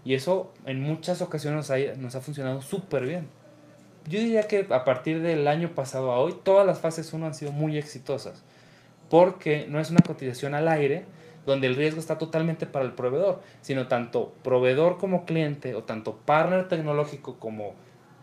[0.05, 3.27] Y eso en muchas ocasiones nos ha, nos ha funcionado súper bien.
[4.07, 7.33] Yo diría que a partir del año pasado a hoy, todas las fases 1 han
[7.35, 8.43] sido muy exitosas
[9.11, 11.03] porque no es una cotización al aire
[11.45, 16.15] donde el riesgo está totalmente para el proveedor, sino tanto proveedor como cliente o tanto
[16.15, 17.75] partner tecnológico como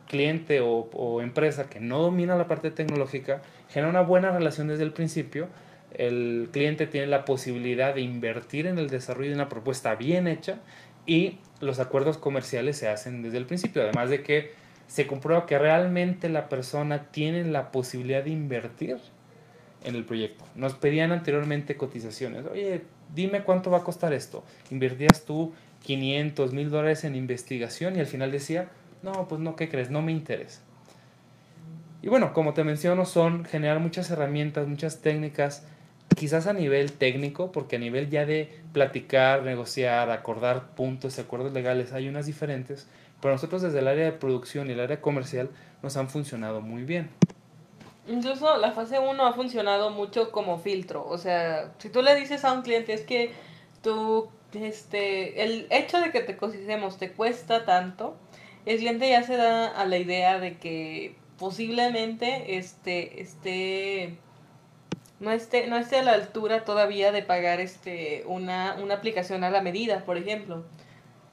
[0.07, 4.95] cliente o, empresa que no domina la parte tecnológica, genera una buena relación desde el
[4.95, 5.49] principio.
[5.93, 10.57] El cliente tiene la posibilidad de invertir en el desarrollo de una propuesta bien hecha
[11.05, 14.53] y los acuerdos comerciales se hacen desde el principio, además de que
[14.87, 18.97] se comprueba que realmente la persona tiene la posibilidad de invertir
[19.85, 20.45] en el proyecto.
[20.55, 22.47] Nos pedían anteriormente cotizaciones.
[22.47, 22.83] Oye,
[23.15, 24.45] dime cuánto va a costar esto.
[24.71, 25.53] Invertías tú
[25.85, 28.69] 500 mil dólares en investigación y al final decía,
[29.03, 29.91] no, pues no, ¿qué crees?
[29.91, 30.61] No me interesa.
[32.03, 35.67] Y bueno, como te menciono, son generar muchas herramientas, muchas técnicas,
[36.17, 41.53] quizás a nivel técnico, porque a nivel ya de platicar, negociar, acordar puntos y acuerdos
[41.53, 42.87] legales hay unas diferentes,
[43.21, 45.51] pero nosotros desde el área de producción y el área comercial
[45.83, 47.11] nos han funcionado muy bien.
[48.09, 51.07] Incluso la fase 1 ha funcionado mucho como filtro.
[51.07, 53.33] O sea, si tú le dices a un cliente es que
[53.83, 58.17] tú, este, el hecho de que te cosicemos te cuesta tanto,
[58.65, 64.19] el cliente ya se da a la idea de que posiblemente este, este,
[65.21, 69.51] no esté, no esté a la altura todavía de pagar este, una, una aplicación a
[69.51, 70.65] la medida, por ejemplo,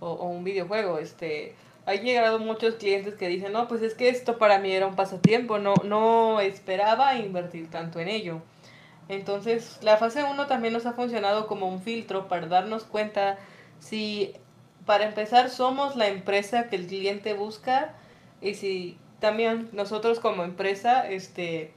[0.02, 4.10] o, o un videojuego, este, hay llegado muchos clientes que dicen, no, pues es que
[4.10, 8.42] esto para mí era un pasatiempo, no, no esperaba invertir tanto en ello.
[9.08, 13.38] Entonces, la fase 1 también nos ha funcionado como un filtro para darnos cuenta
[13.80, 14.34] si,
[14.86, 17.94] para empezar, somos la empresa que el cliente busca
[18.42, 21.72] y si también nosotros como empresa este,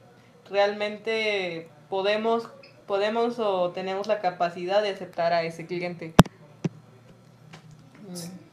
[0.49, 2.49] realmente podemos,
[2.87, 6.15] podemos o tenemos la capacidad de aceptar a ese cliente.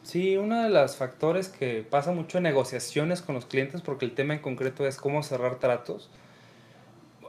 [0.03, 4.15] Sí, uno de los factores que pasa mucho en negociaciones con los clientes, porque el
[4.15, 6.09] tema en concreto es cómo cerrar tratos.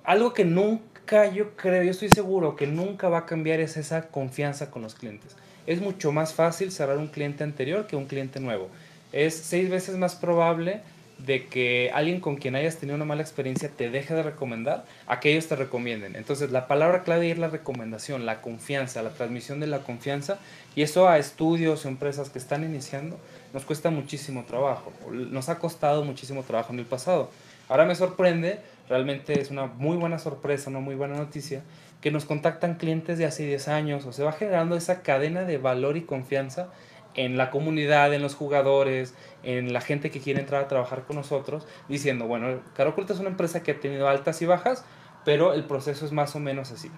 [0.03, 4.09] Algo que nunca, yo creo, yo estoy seguro que nunca va a cambiar es esa
[4.09, 5.35] confianza con los clientes.
[5.65, 8.69] Es mucho más fácil cerrar un cliente anterior que un cliente nuevo.
[9.11, 10.81] Es seis veces más probable
[11.19, 15.19] de que alguien con quien hayas tenido una mala experiencia te deje de recomendar a
[15.19, 16.15] que ellos te recomienden.
[16.15, 20.37] Entonces la palabra clave es la recomendación, la confianza, la transmisión de la confianza
[20.75, 23.19] y eso a estudios o empresas que están iniciando
[23.53, 27.31] nos cuesta muchísimo trabajo, nos ha costado muchísimo trabajo en el pasado.
[27.69, 31.63] Ahora me sorprende, realmente es una muy buena sorpresa, una muy buena noticia,
[32.01, 35.57] que nos contactan clientes de hace 10 años o se va generando esa cadena de
[35.57, 36.69] valor y confianza
[37.17, 41.17] en la comunidad, en los jugadores, en la gente que quiere entrar a trabajar con
[41.17, 44.85] nosotros, diciendo, bueno, Caroculta es una empresa que ha tenido altas y bajas,
[45.25, 46.89] pero el proceso es más o menos así.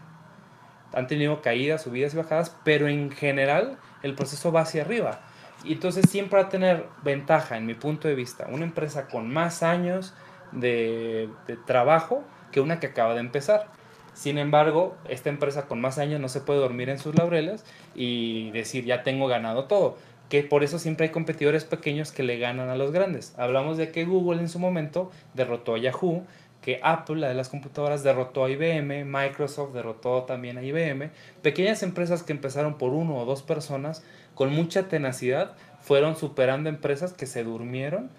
[0.94, 5.22] Han tenido caídas, subidas y bajadas, pero en general el proceso va hacia arriba.
[5.64, 9.32] Y entonces siempre va a tener ventaja, en mi punto de vista, una empresa con
[9.32, 10.14] más años
[10.52, 13.68] de, de trabajo que una que acaba de empezar.
[14.14, 17.64] Sin embargo, esta empresa con más años no se puede dormir en sus laureles
[17.96, 19.98] y decir, ya tengo ganado todo
[20.30, 23.34] que por eso siempre hay competidores pequeños que le ganan a los grandes.
[23.38, 26.24] Hablamos de que Google en su momento derrotó a Yahoo,
[26.62, 31.10] que Apple, la de las computadoras, derrotó a IBM, Microsoft derrotó también a IBM.
[31.42, 34.04] Pequeñas empresas que empezaron por uno o dos personas,
[34.36, 38.10] con mucha tenacidad, fueron superando empresas que se durmieron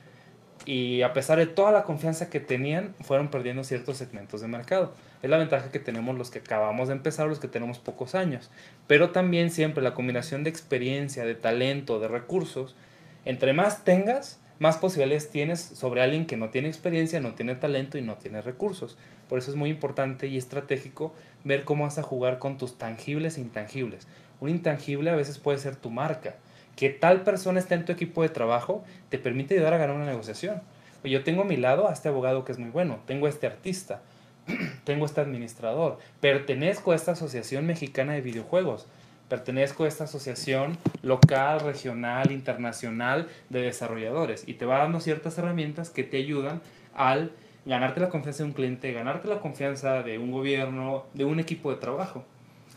[0.70, 4.92] y a pesar de toda la confianza que tenían, fueron perdiendo ciertos segmentos de mercado.
[5.20, 8.52] Es la ventaja que tenemos los que acabamos de empezar, los que tenemos pocos años.
[8.86, 12.76] Pero también siempre la combinación de experiencia, de talento, de recursos,
[13.24, 17.98] entre más tengas, más posibilidades tienes sobre alguien que no tiene experiencia, no tiene talento
[17.98, 18.96] y no tiene recursos.
[19.28, 23.38] Por eso es muy importante y estratégico ver cómo vas a jugar con tus tangibles
[23.38, 24.06] e intangibles.
[24.38, 26.36] Un intangible a veces puede ser tu marca.
[26.80, 30.06] Que tal persona esté en tu equipo de trabajo te permite ayudar a ganar una
[30.06, 30.62] negociación.
[31.04, 33.46] Yo tengo a mi lado a este abogado que es muy bueno, tengo a este
[33.46, 34.00] artista,
[34.84, 38.86] tengo a este administrador, pertenezco a esta asociación mexicana de videojuegos,
[39.28, 45.90] pertenezco a esta asociación local, regional, internacional de desarrolladores y te va dando ciertas herramientas
[45.90, 46.62] que te ayudan
[46.94, 47.30] al
[47.66, 51.70] ganarte la confianza de un cliente, ganarte la confianza de un gobierno, de un equipo
[51.70, 52.24] de trabajo.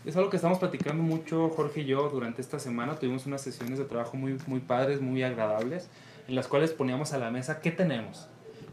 [0.05, 2.95] Es algo que estamos platicando mucho Jorge y yo durante esta semana.
[2.95, 5.87] Tuvimos unas sesiones de trabajo muy, muy padres, muy agradables,
[6.27, 8.27] en las cuales poníamos a la mesa qué tenemos.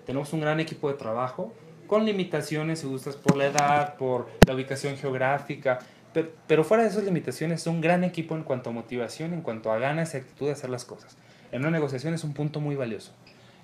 [0.06, 1.54] Tenemos un gran equipo de trabajo
[1.86, 5.78] con limitaciones, si gustas, por la edad, por la ubicación geográfica,
[6.12, 9.42] pero, pero, fuera de esas limitaciones es un gran equipo en cuanto a motivación, en
[9.42, 11.16] cuanto a ganas y actitud de hacer las cosas.
[11.52, 13.12] En una negociación es un punto muy valioso.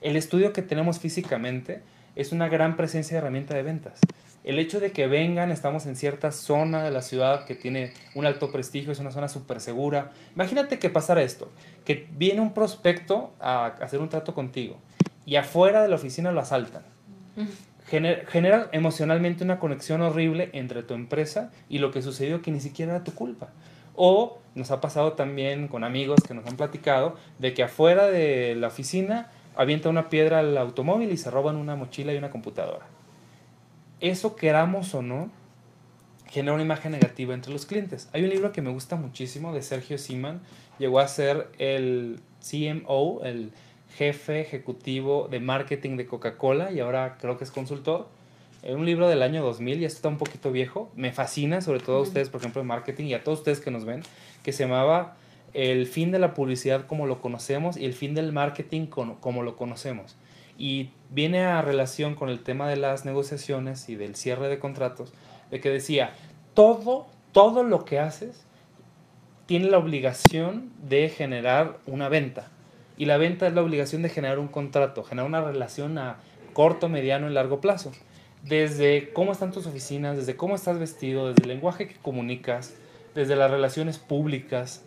[0.00, 1.82] El estudio que tenemos físicamente
[2.14, 3.98] es una gran presencia de herramienta de ventas.
[4.46, 8.26] El hecho de que vengan, estamos en cierta zona de la ciudad que tiene un
[8.26, 10.12] alto prestigio, es una zona súper segura.
[10.36, 11.50] Imagínate que pasara esto,
[11.84, 14.76] que viene un prospecto a hacer un trato contigo
[15.26, 16.84] y afuera de la oficina lo asaltan.
[17.88, 22.94] Genera, emocionalmente una conexión horrible entre tu empresa y lo que sucedió que ni siquiera
[22.94, 23.48] era tu culpa.
[23.96, 28.54] O nos ha pasado también con amigos que nos han platicado de que afuera de
[28.54, 32.86] la oficina avienta una piedra al automóvil y se roban una mochila y una computadora.
[34.00, 35.30] Eso queramos o no,
[36.28, 38.08] genera una imagen negativa entre los clientes.
[38.12, 40.40] Hay un libro que me gusta muchísimo de Sergio Siman,
[40.78, 43.52] llegó a ser el CMO, el
[43.96, 48.08] jefe ejecutivo de marketing de Coca-Cola y ahora creo que es consultor.
[48.62, 50.90] Es un libro del año 2000, ya está un poquito viejo.
[50.96, 53.70] Me fascina, sobre todo a ustedes, por ejemplo, de marketing y a todos ustedes que
[53.70, 54.02] nos ven,
[54.42, 55.16] que se llamaba
[55.54, 59.56] el fin de la publicidad como lo conocemos y el fin del marketing como, lo
[59.56, 60.16] conocemos.
[60.58, 65.12] Y viene a relación con el tema de las negociaciones y del cierre de contratos,
[65.50, 66.14] de que decía,
[66.54, 68.44] todo, todo lo que haces
[69.46, 72.48] tiene la obligación de generar una venta.
[72.98, 76.16] Y la venta es la obligación de generar un contrato, generar una relación a
[76.52, 77.92] corto, mediano y largo plazo.
[78.42, 82.74] Desde cómo están tus oficinas, desde cómo estás vestido, desde el lenguaje que comunicas,
[83.14, 84.82] desde las relaciones públicas,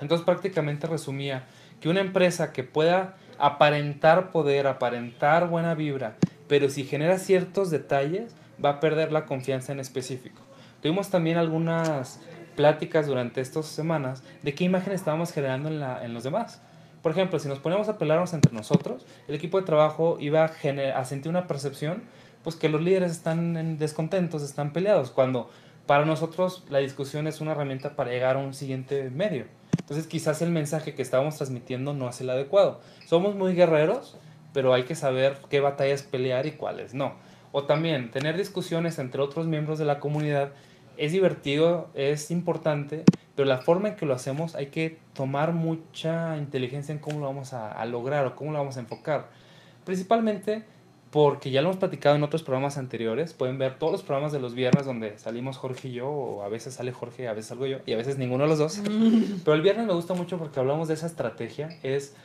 [0.00, 1.46] entonces prácticamente resumía
[1.80, 6.16] que una empresa que pueda aparentar poder, aparentar buena vibra,
[6.48, 10.42] pero si genera ciertos detalles, va a perder la confianza en específico.
[10.82, 12.20] Tuvimos también algunas
[12.56, 16.62] pláticas durante estas semanas de qué imagen estábamos generando en, los demás.
[17.02, 20.98] Por ejemplo, si nos ponemos a pelearnos entre nosotros, el equipo de trabajo iba a,
[20.98, 22.02] a sentir una percepción
[22.42, 25.50] pues que los líderes están descontentos, están peleados, cuando
[25.86, 29.46] para nosotros la discusión es una herramienta para llegar a un siguiente medio.
[29.84, 32.80] Entonces quizás el mensaje que estábamos transmitiendo no es el adecuado.
[33.04, 34.16] Somos muy guerreros,
[34.54, 37.16] pero hay que saber qué batallas pelear y cuáles no.
[37.52, 40.52] O también tener discusiones entre otros miembros de la comunidad
[40.96, 43.04] es divertido, es importante,
[43.36, 47.26] pero la forma en que lo hacemos hay que tomar mucha inteligencia en cómo lo
[47.26, 49.28] vamos a, a lograr o cómo lo vamos a enfocar.
[49.84, 50.64] Principalmente
[51.14, 53.34] porque ya lo hemos platicado en otros programas anteriores.
[53.34, 56.48] Pueden ver todos los programas de los viernes donde salimos Jorge y yo, o a
[56.48, 58.80] veces sale Jorge, a veces salgo yo, y a veces ninguno de los dos.
[59.44, 62.16] Pero el viernes me gusta mucho porque hablamos de esa estrategia, es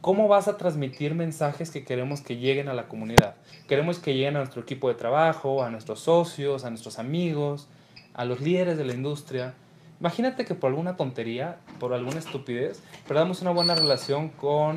[0.00, 3.34] cómo vas a transmitir mensajes que queremos que lleguen a la comunidad.
[3.68, 7.68] Queremos que lleguen a nuestro equipo de trabajo, a nuestros socios, a nuestros amigos,
[8.14, 9.52] a los líderes de la industria.
[10.00, 14.76] Imagínate que por alguna tontería, por alguna estupidez, perdamos una buena relación con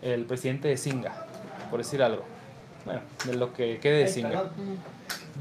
[0.00, 1.26] el presidente de Singa,
[1.70, 2.29] por decir algo
[2.84, 4.50] bueno, de lo que quede de Singa,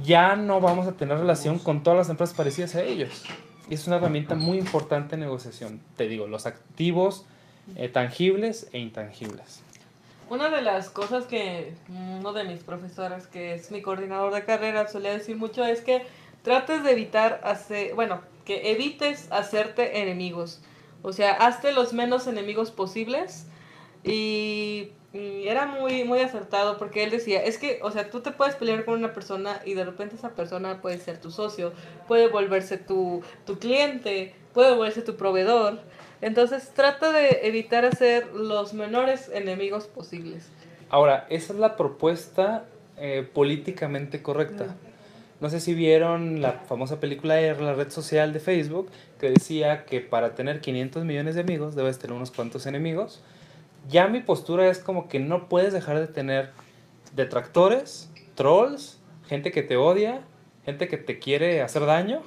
[0.04, 3.23] ya no vamos a tener relación con todas las empresas parecidas a ellos.
[3.69, 5.80] Y es una herramienta muy importante en negociación.
[5.95, 7.25] Te digo, los activos
[7.75, 9.62] eh, tangibles e intangibles.
[10.30, 14.88] Una de las cosas que uno de mis profesores, que es mi coordinador de carrera,
[14.88, 16.04] solía decir mucho es que
[16.43, 20.62] trates de evitar hacer, bueno, que evites hacerte enemigos.
[21.02, 23.47] O sea, hazte los menos enemigos posibles
[24.03, 28.31] y y era muy, muy acertado porque él decía, es que, o sea, tú te
[28.31, 31.73] puedes pelear con una persona y de repente esa persona puede ser tu socio,
[32.07, 35.79] puede volverse tu, tu cliente, puede volverse tu proveedor.
[36.21, 40.47] Entonces trata de evitar hacer los menores enemigos posibles.
[40.89, 42.65] Ahora, esa es la propuesta
[42.97, 44.75] eh, políticamente correcta.
[45.39, 49.85] No sé si vieron la famosa película de la red social de Facebook que decía
[49.85, 53.23] que para tener 500 millones de amigos debes tener unos cuantos enemigos
[53.89, 56.52] ya mi postura es como que no puedes dejar de tener
[57.15, 60.21] detractores, trolls, gente que te odia
[60.69, 62.21] gente que te quiere hacer daño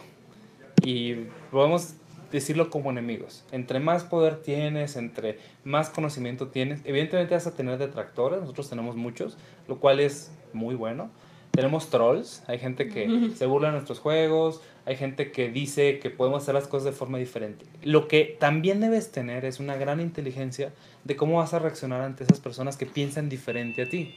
[0.83, 1.15] y
[1.51, 1.95] podemos
[2.33, 3.45] decirlo como enemigos.
[3.53, 8.97] Entre más poder tienes, entre más conocimiento tienes, evidentemente vas a tener detractores, nosotros tenemos
[8.97, 9.37] muchos,
[9.69, 11.11] lo cual es muy bueno.
[11.53, 16.09] Tenemos trolls, hay gente que se burla de nuestros juegos, hay gente que dice que
[16.09, 17.67] podemos hacer las cosas de forma diferente.
[17.83, 20.73] Lo que también debes tener es una gran inteligencia
[21.05, 24.15] de cómo vas a reaccionar ante esas personas que piensan diferente a ti.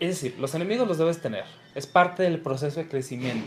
[0.00, 3.46] Es decir, los enemigos los debes tener, es parte del proceso de crecimiento.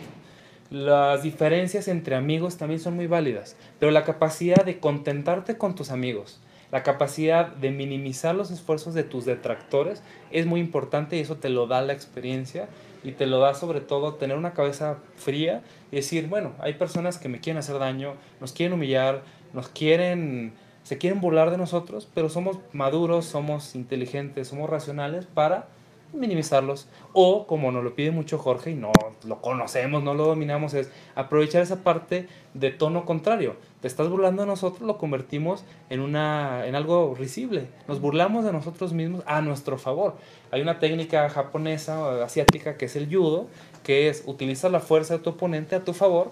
[0.70, 5.90] Las diferencias entre amigos también son muy válidas, pero la capacidad de contentarte con tus
[5.90, 6.40] amigos,
[6.76, 11.48] la capacidad de minimizar los esfuerzos de tus detractores es muy importante y eso te
[11.48, 12.68] lo da la experiencia
[13.02, 17.18] y te lo da sobre todo tener una cabeza fría y decir, bueno, hay personas
[17.18, 20.52] que me quieren hacer daño, nos quieren humillar, nos quieren,
[20.84, 25.70] se quieren burlar de nosotros, pero somos maduros, somos inteligentes, somos racionales para
[26.12, 26.88] minimizarlos.
[27.14, 28.92] O, como nos lo pide mucho Jorge y no
[29.26, 33.56] lo conocemos, no lo dominamos, es aprovechar esa parte de tono contrario.
[33.86, 37.68] Estás burlando de nosotros, lo convertimos en, una, en algo risible.
[37.88, 40.16] Nos burlamos de nosotros mismos a nuestro favor.
[40.52, 43.48] Hay una técnica japonesa asiática que es el judo,
[43.84, 46.32] que es utilizar la fuerza de tu oponente a tu favor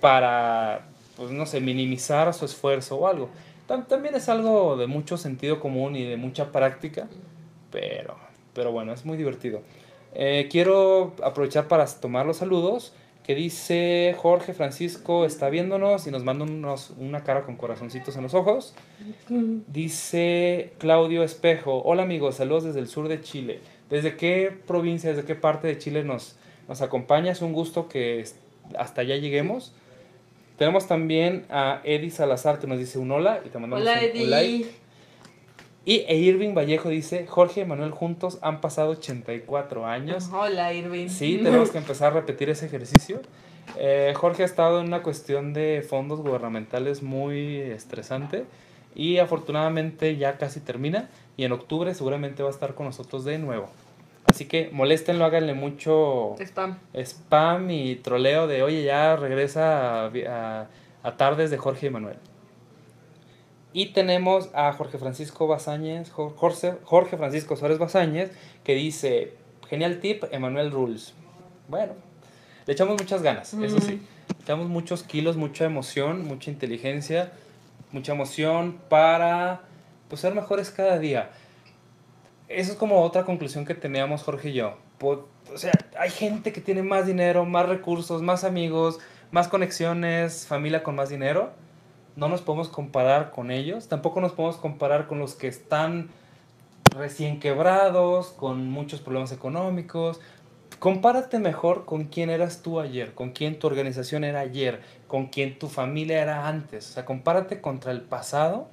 [0.00, 3.28] para, pues no sé, minimizar su esfuerzo o algo.
[3.66, 7.08] También es algo de mucho sentido común y de mucha práctica,
[7.70, 9.60] pero pero bueno, es muy divertido.
[10.14, 12.94] Eh, quiero aprovechar para tomar los saludos.
[13.24, 18.22] Que dice Jorge Francisco está viéndonos y nos manda unos, una cara con corazoncitos en
[18.22, 18.74] los ojos.
[19.66, 23.60] Dice Claudio Espejo, hola amigos, saludos desde el sur de Chile.
[23.88, 26.36] ¿Desde qué provincia, desde qué parte de Chile nos,
[26.68, 27.32] nos acompaña?
[27.32, 28.24] Es un gusto que
[28.76, 29.72] hasta allá lleguemos.
[30.58, 34.20] Tenemos también a Eddie Salazar que nos dice un hola y te mandamos hola, un,
[34.20, 34.83] un like.
[35.86, 40.30] Y e Irving Vallejo dice, Jorge y Manuel juntos han pasado 84 años.
[40.32, 41.08] Hola Irving.
[41.08, 43.20] Sí, tenemos que empezar a repetir ese ejercicio.
[43.76, 48.44] Eh, Jorge ha estado en una cuestión de fondos gubernamentales muy estresante
[48.94, 53.38] y afortunadamente ya casi termina y en octubre seguramente va a estar con nosotros de
[53.38, 53.68] nuevo.
[54.24, 60.66] Así que moléstenlo, háganle mucho spam, spam y troleo de, oye, ya regresa a,
[61.02, 62.16] a tardes de Jorge y Manuel.
[63.76, 68.30] Y tenemos a Jorge Francisco Basáñez, Jorge, Jorge Francisco Suárez Basáñez,
[68.62, 69.34] que dice,
[69.68, 71.12] genial tip, Emanuel Rules.
[71.66, 71.94] Bueno,
[72.66, 74.00] le echamos muchas ganas, eso sí.
[74.28, 77.32] Le echamos muchos kilos, mucha emoción, mucha inteligencia,
[77.90, 79.62] mucha emoción para
[80.08, 81.32] pues, ser mejores cada día.
[82.48, 84.76] Eso es como otra conclusión que teníamos Jorge y yo.
[85.00, 89.00] O sea, hay gente que tiene más dinero, más recursos, más amigos,
[89.32, 91.63] más conexiones, familia con más dinero
[92.16, 96.10] no nos podemos comparar con ellos, tampoco nos podemos comparar con los que están
[96.96, 100.20] recién quebrados, con muchos problemas económicos.
[100.78, 105.58] Compárate mejor con quién eras tú ayer, con quién tu organización era ayer, con quién
[105.58, 106.90] tu familia era antes.
[106.90, 108.68] O sea, compárate contra el pasado,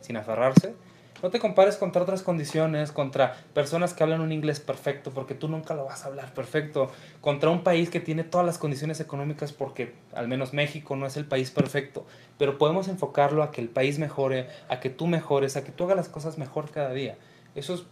[0.00, 0.74] sin aferrarse,
[1.22, 5.48] no te compares contra otras condiciones, contra personas que hablan un inglés perfecto, porque tú
[5.48, 9.52] nunca lo vas a hablar perfecto, contra un país que tiene todas las condiciones económicas,
[9.52, 12.06] porque al menos México no es el país perfecto,
[12.38, 15.84] pero podemos enfocarlo a que el país mejore, a que tú mejores, a que tú
[15.84, 17.16] hagas las cosas mejor cada día.
[17.54, 17.84] Eso es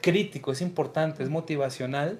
[0.00, 2.18] crítico, es importante, es motivacional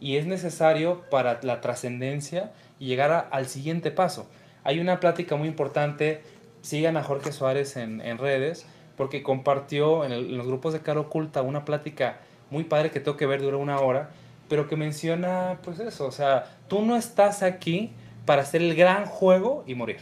[0.00, 4.28] y es necesario para la trascendencia y llegar al siguiente paso.
[4.62, 6.22] Hay una plática muy importante,
[6.62, 11.42] sigan a Jorge Suárez en, en redes, porque compartió en, los grupos de Cara Oculta
[11.42, 12.18] una plática
[12.50, 14.10] muy padre que tengo que ver, dura una hora,
[14.48, 17.92] pero que menciona pues eso, o sea, tú no estás aquí
[18.26, 19.98] para hacer el gran juego y morir.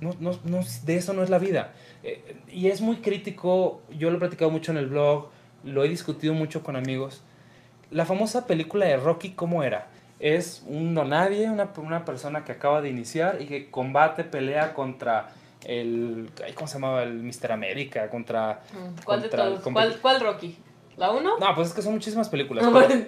[0.00, 1.72] No, no, no de eso no es la vida.
[2.02, 5.28] Eh, y es muy crítico, yo lo he platicado mucho en el blog,
[5.64, 7.22] lo he discutido mucho con amigos.
[7.90, 9.88] La famosa película de Rocky, ¿cómo era?
[10.18, 14.74] Es un no nadie, una, una persona que acaba de iniciar y que combate, pelea
[14.74, 15.30] contra
[15.64, 17.02] el ¿cómo se llamaba?
[17.02, 19.98] el Mister América contra mm, ¿Cuál de todos?
[20.00, 20.56] ¿Cuál, Rocky?
[20.96, 21.38] ¿La 1?
[21.38, 22.66] No, pues es que son muchísimas películas.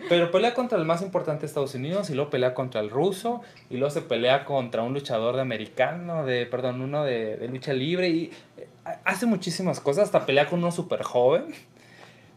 [0.09, 3.43] Pero, pelea contra el más importante de Estados Unidos y luego pelea contra el ruso
[3.69, 7.75] y luego se pelea contra un luchador de americano, de, perdón, uno de, de lucha
[7.75, 8.69] libre y eh,
[9.05, 11.55] hace muchísimas cosas, hasta pelea con uno súper joven.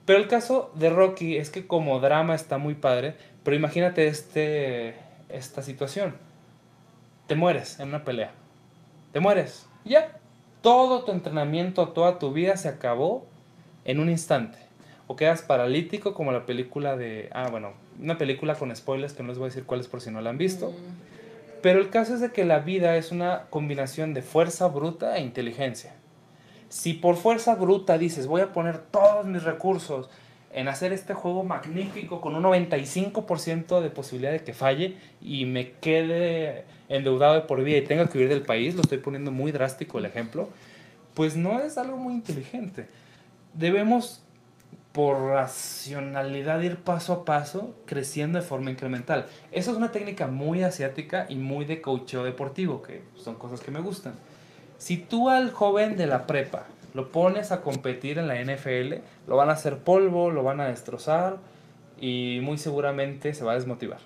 [0.08, 4.96] Pero el caso de Rocky es que como drama está muy padre, pero imagínate este,
[5.28, 6.15] esta situación.
[7.28, 8.32] Te mueres en una pelea.
[9.12, 10.17] Te mueres ya,
[10.62, 13.25] todo tu entrenamiento, toda tu vida se acabó
[13.85, 14.58] en un instante.
[15.08, 17.29] O quedas paralítico como la película de...
[17.31, 20.12] Ah, bueno, una película con spoilers que no les voy a decir cuáles por si
[20.12, 20.71] no la han visto.
[20.71, 21.08] Mm.
[21.62, 25.21] Pero el caso es de que la vida es una combinación de fuerza bruta e
[25.21, 25.94] inteligencia.
[26.69, 30.10] Si por fuerza bruta dices, voy a poner todos mis recursos
[30.54, 35.71] en hacer este juego magnífico con un 95% de posibilidad de que falle y me
[35.73, 39.52] quede endeudado de por vida y tenga que huir del país, lo estoy poniendo muy
[39.52, 40.50] drástico el ejemplo,
[41.13, 42.87] pues no es algo muy inteligente.
[43.54, 44.23] Debemos
[44.98, 49.27] por racionalidad ir paso a paso creciendo de forma incremental.
[49.52, 53.69] Eso es una técnica muy asiática y muy de coacheo deportivo, que son cosas que
[53.69, 54.15] me gustan.
[54.79, 58.96] Si tú al joven de la prepa lo pones a competir en la NFL,
[59.27, 61.38] lo van a hacer polvo, lo van a destrozar
[62.00, 64.00] y muy seguramente se va a desmotivar.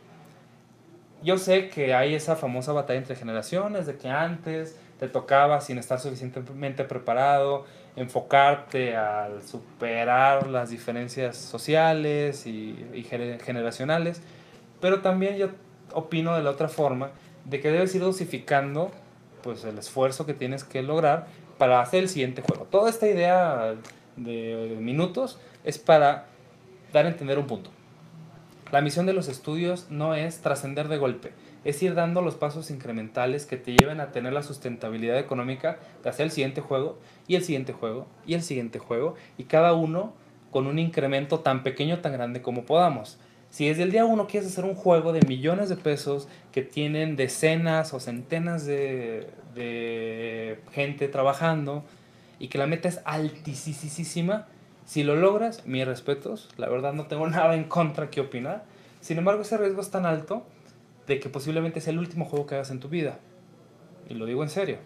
[1.24, 5.78] Yo sé que hay esa famosa batalla entre generaciones, de que antes te tocaba sin
[5.78, 7.66] estar suficientemente preparado,
[7.96, 12.76] enfocarte al superar las diferencias sociales y,
[13.44, 14.22] generacionales,
[14.80, 15.50] pero también yo
[15.94, 17.12] opino de la otra forma,
[17.46, 18.92] de que debes ir dosificando
[19.44, 21.28] pues el esfuerzo que tienes que lograr
[21.62, 22.66] para hacer el siguiente juego.
[22.66, 23.76] Toda esta idea
[24.16, 26.26] de minutos es para
[26.92, 27.70] dar a entender un punto.
[28.72, 31.34] La misión de los estudios no es trascender de golpe,
[31.64, 36.10] es ir dando los pasos incrementales que te lleven a tener la sustentabilidad económica de
[36.10, 36.98] hacer el siguiente juego
[37.28, 40.14] y el siguiente juego y el siguiente juego y cada uno
[40.50, 43.20] con un incremento tan pequeño tan grande como podamos.
[43.52, 47.18] Si desde el día uno quieres hacer un juego de millones de pesos que tienen
[47.18, 51.84] decenas o centenas de, de gente trabajando
[52.40, 54.48] y que la meta es altísima,
[54.86, 58.64] si lo logras, mis respetos, la verdad no tengo nada en contra que opinar.
[59.02, 60.46] Sin embargo, ese riesgo es tan alto
[61.08, 63.20] de que posiblemente sea el último juego que hagas en tu vida.
[64.10, 64.78] Y lo digo en serio.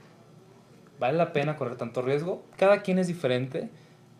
[1.00, 2.44] ¿Vale la pena correr tanto riesgo?
[2.58, 3.70] Cada quien es diferente.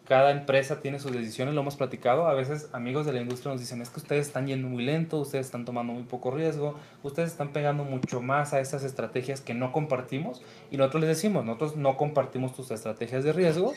[0.08, 2.28] Cada empresa tiene sus decisiones, lo hemos platicado.
[2.28, 5.20] A veces amigos de la industria nos dicen, es que ustedes están yendo muy lento,
[5.20, 9.54] ustedes están tomando muy poco riesgo, ustedes están pegando mucho más a esas estrategias que
[9.54, 10.42] no compartimos.
[10.70, 13.74] Y nosotros les decimos, nosotros no compartimos tus estrategias de riesgo.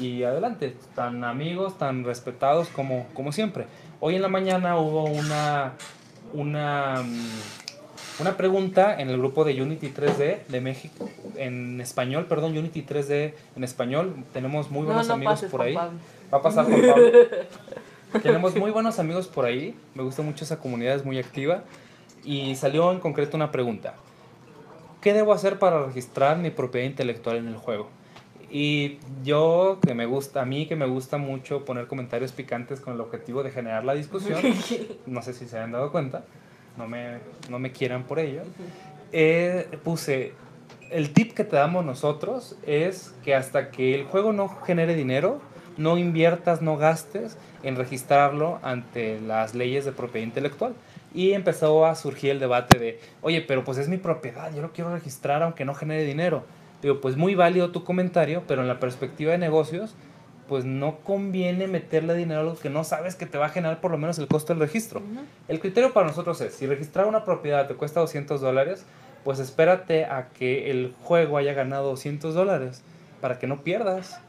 [0.00, 3.66] Y adelante, tan amigos, tan respetados como, como siempre.
[4.00, 5.74] Hoy en la mañana hubo una
[6.32, 7.61] una, mm,
[8.22, 13.34] una pregunta en el grupo de Unity 3D de México, en español, perdón, Unity 3D
[13.56, 14.14] en español.
[14.32, 15.74] Tenemos muy buenos amigos por ahí.
[15.74, 15.90] Va
[16.30, 17.10] a pasar por Pablo.
[18.22, 19.74] Tenemos muy buenos amigos por ahí.
[19.94, 21.64] Me gusta mucho esa comunidad, es muy activa.
[22.24, 23.94] Y salió en concreto una pregunta.
[25.00, 27.90] ¿Qué debo hacer para registrar mi propiedad intelectual en el juego?
[28.50, 32.94] Y yo, que me gusta, a mí que me gusta mucho poner comentarios picantes con
[32.94, 34.40] el objetivo de generar la discusión,
[35.06, 36.24] no sé si se han dado cuenta,
[36.76, 37.18] no me,
[37.48, 38.42] no me quieran por ello,
[39.12, 40.32] eh, puse,
[40.90, 45.40] el tip que te damos nosotros es que hasta que el juego no genere dinero,
[45.76, 50.74] no inviertas, no gastes en registrarlo ante las leyes de propiedad intelectual.
[51.14, 54.72] Y empezó a surgir el debate de, oye, pero pues es mi propiedad, yo lo
[54.72, 56.44] quiero registrar aunque no genere dinero.
[56.80, 59.94] Digo, pues muy válido tu comentario, pero en la perspectiva de negocios,
[60.48, 63.80] pues no conviene meterle dinero a algo que no sabes que te va a generar
[63.80, 65.02] por lo menos el costo del registro.
[65.48, 68.84] El criterio para nosotros es, si registrar una propiedad te cuesta 200 dólares,
[69.24, 72.82] pues espérate a que el juego haya ganado 200 dólares
[73.20, 74.20] para que no pierdas.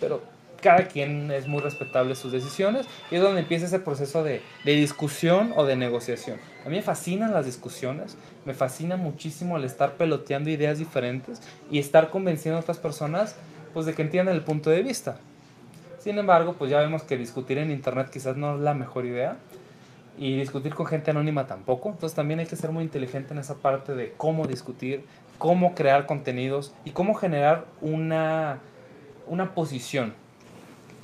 [0.00, 0.20] Pero
[0.60, 4.72] cada quien es muy respetable sus decisiones y es donde empieza ese proceso de, de,
[4.72, 6.38] discusión o de negociación.
[6.64, 11.40] A mí me fascinan las discusiones, me fascina muchísimo el estar peloteando ideas diferentes
[11.70, 13.36] y estar convenciendo a otras personas
[13.72, 15.18] pues de que entiendan el punto de vista.
[16.06, 19.38] Sin embargo, pues ya vemos que discutir en internet quizás no es la mejor idea
[20.16, 21.88] y discutir con gente anónima tampoco.
[21.88, 25.04] Entonces también hay que ser muy inteligente en esa parte de cómo discutir,
[25.36, 28.60] cómo crear contenidos y cómo generar una,
[29.26, 30.14] una posición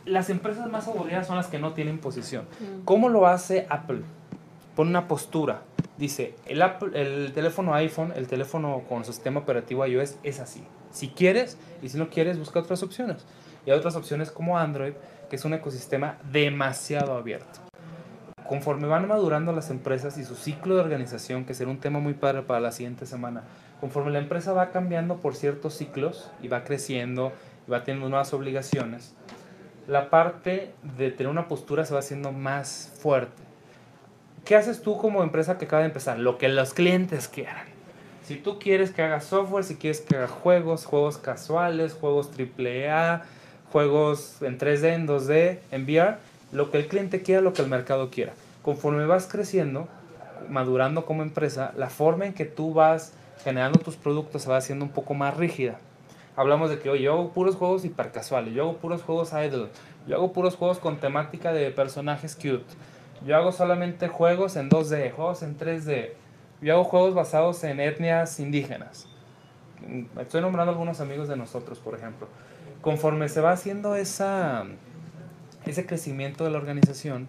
[0.05, 2.45] las empresas más aburridas son las que no tienen posición.
[2.85, 4.03] ¿Cómo lo hace Apple?
[4.77, 5.63] Pone una postura.
[5.99, 6.63] Dice, el,
[6.95, 10.63] el teléfono iPhone, el teléfono con sistema operativo iOS es así.
[10.93, 13.25] Si quieres y si no quieres, busca otras opciones.
[13.65, 14.95] Y hay otras opciones como Android,
[15.31, 17.61] que es un ecosistema demasiado abierto.
[18.49, 22.15] Conforme van madurando las empresas y su ciclo de organización, que será un tema muy
[22.15, 23.45] padre para la siguiente semana,
[23.81, 27.33] conforme la empresa va cambiando por ciertos ciclos y va creciendo
[27.67, 29.15] y va teniendo nuevas obligaciones,
[29.87, 33.43] la parte de tener una postura se va haciendo más fuerte.
[34.45, 36.19] ¿Qué haces tú como empresa que acaba de empezar?
[36.19, 37.67] Lo que los clientes quieran.
[38.25, 43.23] Si tú quieres que haga software, si quieres que haga juegos, juegos casuales, juegos AAA,
[43.73, 46.19] juegos en 3D, en 2D, en VR,
[46.53, 48.35] lo que el cliente quiera, lo que el mercado quiera.
[48.63, 49.89] Conforme vas creciendo,
[50.49, 54.85] madurando como empresa, la forma en que tú vas generando tus productos se va haciendo
[54.85, 55.79] un poco más rígida
[56.37, 59.69] hablamos de que oye, yo hago puros juegos hipercasuales, yo hago puros juegos idle,
[60.07, 62.65] yo hago puros juegos con temática de personajes cute,
[63.25, 66.11] yo hago solamente juegos en 2D, juegos en 3D,
[66.61, 69.09] yo hago juegos basados en etnias indígenas.
[70.21, 72.29] Estoy nombrando algunos amigos de nosotros, por ejemplo.
[72.83, 74.65] Conforme se va haciendo esa,
[75.65, 77.29] ese crecimiento de la organización,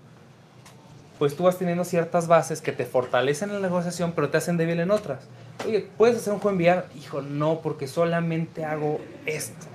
[1.19, 4.57] pues tú vas teniendo ciertas bases que te fortalecen en la negociación, pero te hacen
[4.57, 5.27] débil en otras.
[5.65, 6.87] Oye, ¿puedes hacer un juego enviar?
[6.97, 9.67] Hijo, no, porque solamente hago esto.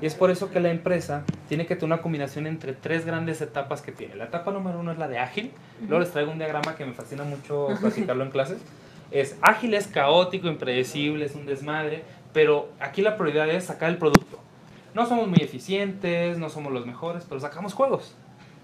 [0.00, 3.40] Y es por eso que la empresa tiene que tener una combinación entre tres grandes
[3.40, 4.16] etapas que tiene.
[4.16, 5.52] La etapa número uno es la de ágil.
[5.80, 8.58] Luego les traigo un diagrama que me fascina mucho practicarlo en clases.
[9.10, 13.98] Es ágil, es caótico, impredecible, es un desmadre, pero aquí la prioridad es sacar el
[13.98, 14.40] producto.
[14.94, 18.14] No somos muy eficientes, no somos los mejores, pero sacamos juegos.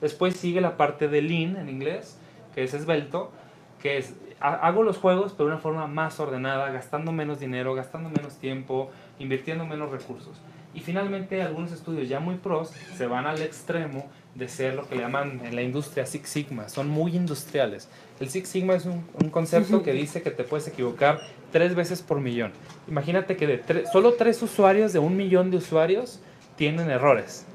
[0.00, 2.18] Después sigue la parte de lean en inglés,
[2.54, 3.32] que es esbelto,
[3.80, 8.08] que es hago los juegos pero de una forma más ordenada, gastando menos dinero, gastando
[8.08, 10.40] menos tiempo, invirtiendo menos recursos.
[10.74, 14.06] Y finalmente algunos estudios ya muy pros se van al extremo
[14.38, 17.88] de ser lo que le llaman en la industria Six Sigma, son muy industriales.
[18.20, 21.20] El Six Sigma es un, un concepto que dice que te puedes equivocar
[21.50, 22.52] tres veces por millón.
[22.86, 26.20] Imagínate que de solo tres usuarios de un millón de usuarios
[26.56, 27.46] tienen errores.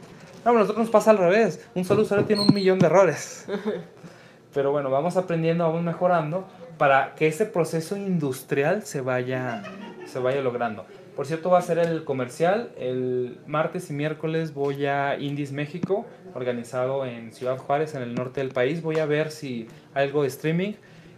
[0.44, 1.66] No, a nosotros nos pasa al revés.
[1.74, 3.48] Un solo usuario tiene un millón de errores.
[4.54, 6.46] Pero bueno, vamos aprendiendo, vamos mejorando
[6.78, 9.64] para que ese proceso industrial se vaya,
[10.06, 10.86] se vaya logrando.
[11.16, 12.72] Por cierto, va a ser el comercial.
[12.76, 18.42] El martes y miércoles voy a Indies México, organizado en Ciudad Juárez, en el norte
[18.42, 18.82] del país.
[18.82, 20.74] Voy a ver si hay algo de streaming.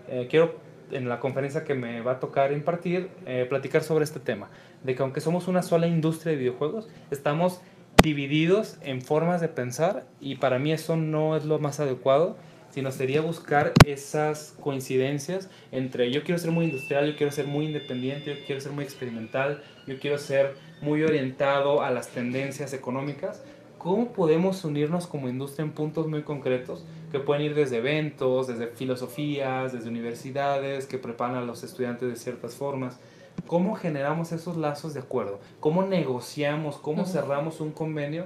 [0.10, 0.56] Eh, quiero,
[0.92, 4.50] en la conferencia que me va a tocar impartir, eh, platicar sobre este tema.
[4.84, 7.62] De que aunque somos una sola industria de videojuegos, estamos
[8.04, 12.36] divididos en formas de pensar y para mí eso no es lo más adecuado
[12.76, 17.68] sino sería buscar esas coincidencias entre yo quiero ser muy industrial, yo quiero ser muy
[17.68, 23.42] independiente, yo quiero ser muy experimental, yo quiero ser muy orientado a las tendencias económicas.
[23.78, 28.68] ¿Cómo podemos unirnos como industria en puntos muy concretos que pueden ir desde eventos, desde
[28.68, 33.00] filosofías, desde universidades que preparan a los estudiantes de ciertas formas?
[33.48, 35.40] ¿Cómo generamos esos lazos de acuerdo?
[35.62, 36.76] ¿Cómo negociamos?
[36.76, 38.26] ¿Cómo cerramos un convenio?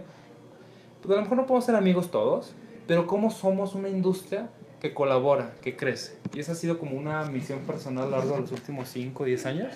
[1.04, 2.56] Pues a lo mejor no podemos ser amigos todos,
[2.90, 4.50] pero cómo somos una industria
[4.82, 6.18] que colabora, que crece.
[6.34, 9.22] Y esa ha sido como una misión personal a lo largo de los últimos 5
[9.22, 9.74] o 10 años.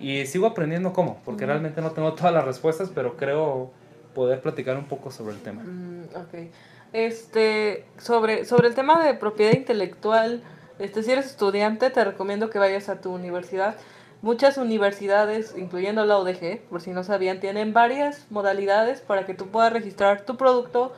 [0.00, 3.70] Y sigo aprendiendo cómo, porque realmente no tengo todas las respuestas, pero creo
[4.14, 5.64] poder platicar un poco sobre el tema.
[5.64, 6.50] Mm, ok.
[6.94, 10.42] Este, sobre, sobre el tema de propiedad intelectual,
[10.78, 13.76] este, si eres estudiante, te recomiendo que vayas a tu universidad.
[14.22, 19.48] Muchas universidades, incluyendo la UDG, por si no sabían, tienen varias modalidades para que tú
[19.48, 20.94] puedas registrar tu producto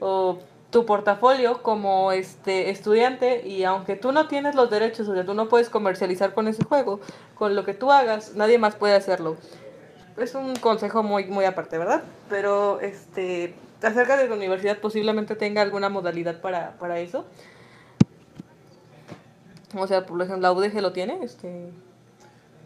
[0.00, 0.40] o
[0.70, 5.34] tu portafolio como este estudiante y aunque tú no tienes los derechos, o sea, tú
[5.34, 7.00] no puedes comercializar con ese juego,
[7.34, 9.36] con lo que tú hagas, nadie más puede hacerlo.
[10.16, 12.02] Es un consejo muy muy aparte, ¿verdad?
[12.28, 17.24] Pero este acerca de la universidad posiblemente tenga alguna modalidad para, para eso.
[19.74, 21.70] O sea, por ejemplo, la UDG lo tiene, este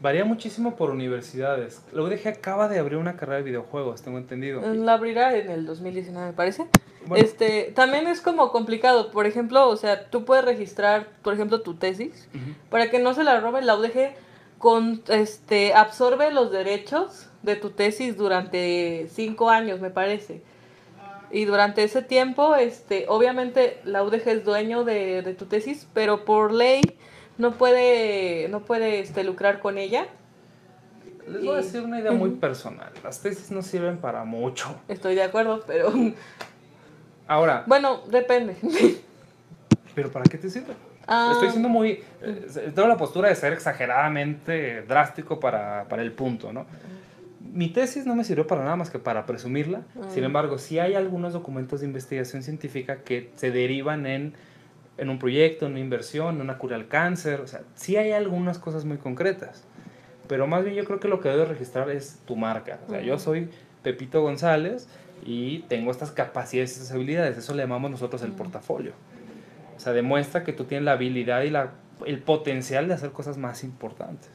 [0.05, 1.81] Varía muchísimo por universidades.
[1.93, 4.61] La UDG acaba de abrir una carrera de videojuegos, tengo entendido.
[4.75, 6.67] La abrirá en el 2019, me parece.
[7.15, 11.75] Este, también es como complicado, por ejemplo, o sea, tú puedes registrar, por ejemplo, tu
[11.75, 12.29] tesis
[12.71, 14.15] para que no se la robe la UDG
[14.59, 20.43] con este absorbe los derechos de tu tesis durante cinco años, me parece.
[21.31, 26.25] Y durante ese tiempo, este, obviamente la UDG es dueño de, de tu tesis, pero
[26.25, 26.81] por ley
[27.39, 30.07] no puede, no puede este, lucrar con ella.
[31.27, 32.93] Les voy a decir una idea muy personal.
[33.03, 34.77] Las tesis no sirven para mucho.
[34.89, 35.93] Estoy de acuerdo, pero
[37.27, 37.65] Ahora.
[37.67, 38.57] Bueno, depende.
[39.95, 40.75] ¿Pero para qué te sirve?
[41.07, 41.31] Ah.
[41.35, 42.03] Estoy siendo muy.
[42.23, 46.67] Eh, tengo la postura de ser exageradamente drástico para, para, el punto, ¿no?
[47.53, 49.83] Mi tesis no me sirvió para nada más que para presumirla.
[49.97, 50.09] Ah.
[50.11, 54.35] Sin embargo, sí hay algunos documentos de investigación científica que se derivan en,
[54.99, 57.41] en un proyecto, en una inversión, en una cura al cáncer.
[57.41, 59.65] O sea, sí hay algunas cosas muy concretas.
[60.27, 62.79] Pero más bien yo creo que lo que debes registrar es tu marca.
[62.87, 63.51] O sea, yo soy
[63.83, 64.89] Pepito González
[65.25, 67.39] y tengo estas capacidades, estas habilidades.
[67.39, 68.93] Eso le llamamos nosotros el portafolio.
[69.77, 71.73] O sea, demuestra que tú tienes la habilidad y la,
[72.07, 74.31] el potencial de hacer cosas más importantes.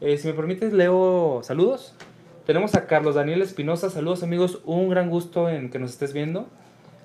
[0.00, 1.94] Eh, si me permites, leo saludos.
[2.44, 3.90] Tenemos a Carlos Daniel Espinosa.
[3.90, 6.48] Saludos amigos, un gran gusto en que nos estés viendo.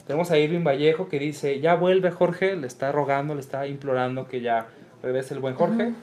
[0.06, 4.28] Tenemos a Irving Vallejo que dice, ya vuelve Jorge, le está rogando, le está implorando
[4.28, 4.68] que ya
[5.02, 5.94] regrese el buen Jorge.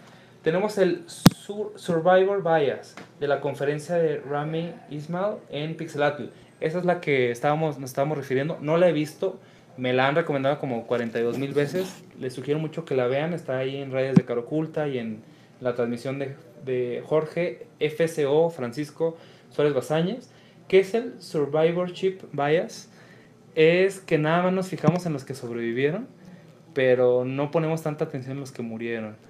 [0.49, 6.28] Tenemos el Survivor Bias de la conferencia de Rami Ismail en Pixelatl.
[6.59, 8.57] Esa es la que estábamos, nos estábamos refiriendo.
[8.62, 9.38] No la he visto,
[9.76, 12.03] me la han recomendado como 42 mil veces.
[12.18, 13.34] Les sugiero mucho que la vean.
[13.34, 15.20] Está ahí en redes de Caroculta y en
[15.61, 16.34] la transmisión de,
[16.64, 19.18] de Jorge FCO Francisco
[19.51, 20.30] Suárez Basáñez.
[20.66, 22.88] ¿Qué es el Survivorship Bias?
[23.55, 26.09] Es que nada más nos fijamos en los que sobrevivieron,
[26.72, 29.28] pero no ponemos tanta atención en los que murieron.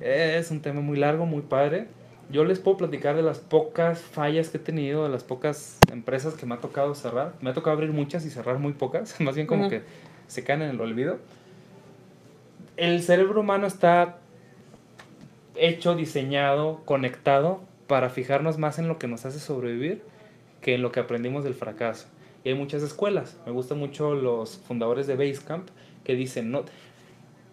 [0.00, 1.88] Es un tema muy largo, muy padre
[2.30, 6.34] yo les puedo platicar de las pocas fallas que he tenido, de las pocas empresas
[6.34, 7.34] que me ha tocado cerrar.
[7.40, 9.82] Me ha tocado abrir muchas y cerrar muy pocas, más bien como que
[10.28, 11.18] se caen en el olvido.
[12.76, 14.18] El cerebro humano está
[15.56, 20.02] hecho, diseñado, conectado para fijarnos más en lo que nos hace sobrevivir
[20.60, 22.06] que en lo que aprendimos del fracaso.
[22.44, 23.38] Y hay muchas escuelas.
[23.44, 25.68] Me gustan mucho los fundadores de Basecamp
[26.04, 26.64] que dicen, no,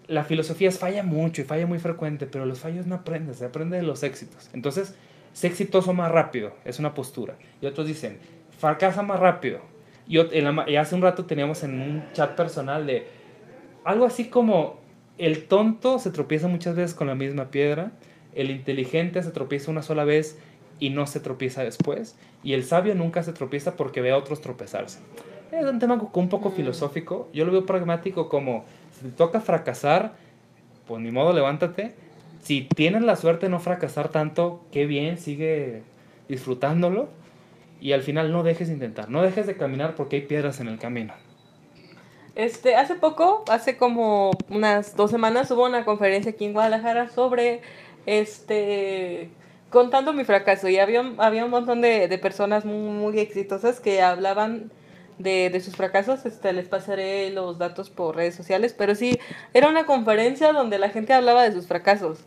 [0.08, 3.46] la filosofía es falla mucho y falla muy frecuente, pero los fallos no aprendes, se
[3.46, 4.50] aprende de los éxitos.
[4.54, 4.96] Entonces,
[5.34, 7.36] sé exitoso más rápido, es una postura.
[7.62, 8.18] Y otros dicen,
[8.58, 9.60] fracasa más rápido.
[10.08, 13.08] Y, y hace un rato teníamos en un chat personal de
[13.84, 14.80] algo así como,
[15.18, 17.92] el tonto se tropieza muchas veces con la misma piedra,
[18.36, 20.38] el inteligente se tropieza una sola vez
[20.80, 24.42] y no se tropieza después, y el sabio nunca se tropieza porque ve a otros
[24.42, 25.00] tropezarse.
[25.52, 26.54] Es un tema un poco mm.
[26.54, 28.66] filosófico, yo lo veo pragmático como
[29.02, 30.14] te toca fracasar,
[30.88, 31.96] pues ni modo, levántate.
[32.42, 35.84] Si tienes la suerte de no fracasar tanto, qué bien, sigue
[36.30, 37.10] disfrutándolo.
[37.80, 40.68] Y al final no dejes de intentar, no dejes de caminar porque hay piedras en
[40.68, 41.14] el camino.
[42.36, 47.62] Este, hace poco, hace como unas dos semanas, hubo una conferencia aquí en Guadalajara sobre,
[48.06, 49.30] este,
[49.70, 50.70] contando mi fracaso.
[50.70, 54.72] Y había, había un montón de, personas muy exitosas que hablaban
[55.18, 59.20] de, de, sus fracasos, este, les pasaré los datos por redes sociales, pero sí,
[59.54, 62.20] era una conferencia donde la gente hablaba de sus fracasos,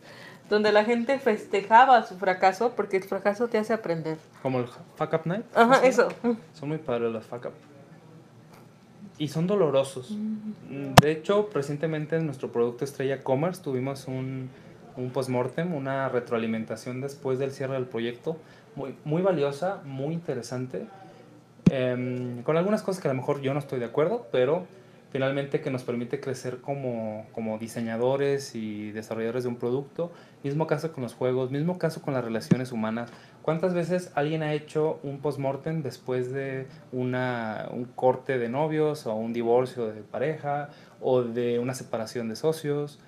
[0.49, 4.17] donde la gente festejaba su fracaso, porque el fracaso te hace aprender.
[4.41, 5.45] Como el Fuck Up Night.
[5.55, 6.09] Ajá, eso.
[6.53, 7.53] Son muy padres los Fuck Up.
[9.17, 10.11] Y son dolorosos.
[10.11, 10.95] Mm.
[10.99, 14.49] De hecho, recientemente en nuestro producto Estrella Commerce tuvimos un,
[14.97, 18.37] un post-mortem, una retroalimentación después del cierre del proyecto,
[18.75, 20.87] muy, muy valiosa, muy interesante
[21.73, 24.67] Em, con algunas cosas que a lo mejor yo no estoy de acuerdo, pero
[25.09, 30.11] finalmente que nos permite crecer como, como diseñadores y desarrolladores de un producto.
[30.43, 33.09] Mismo caso con los juegos, mismo caso con las relaciones humanas.
[33.41, 39.15] ¿Cuántas veces alguien ha hecho un post-mortem después de una, un corte de novios o
[39.15, 42.99] un divorcio de pareja o de una separación de socios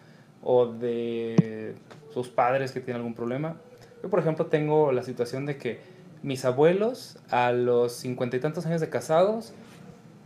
[0.42, 1.76] o de
[2.14, 3.58] sus padres que tienen algún problema?
[4.02, 5.93] Yo, por ejemplo, tengo la situación de que
[6.24, 9.54] mis abuelos a los cincuenta y tantos años de casados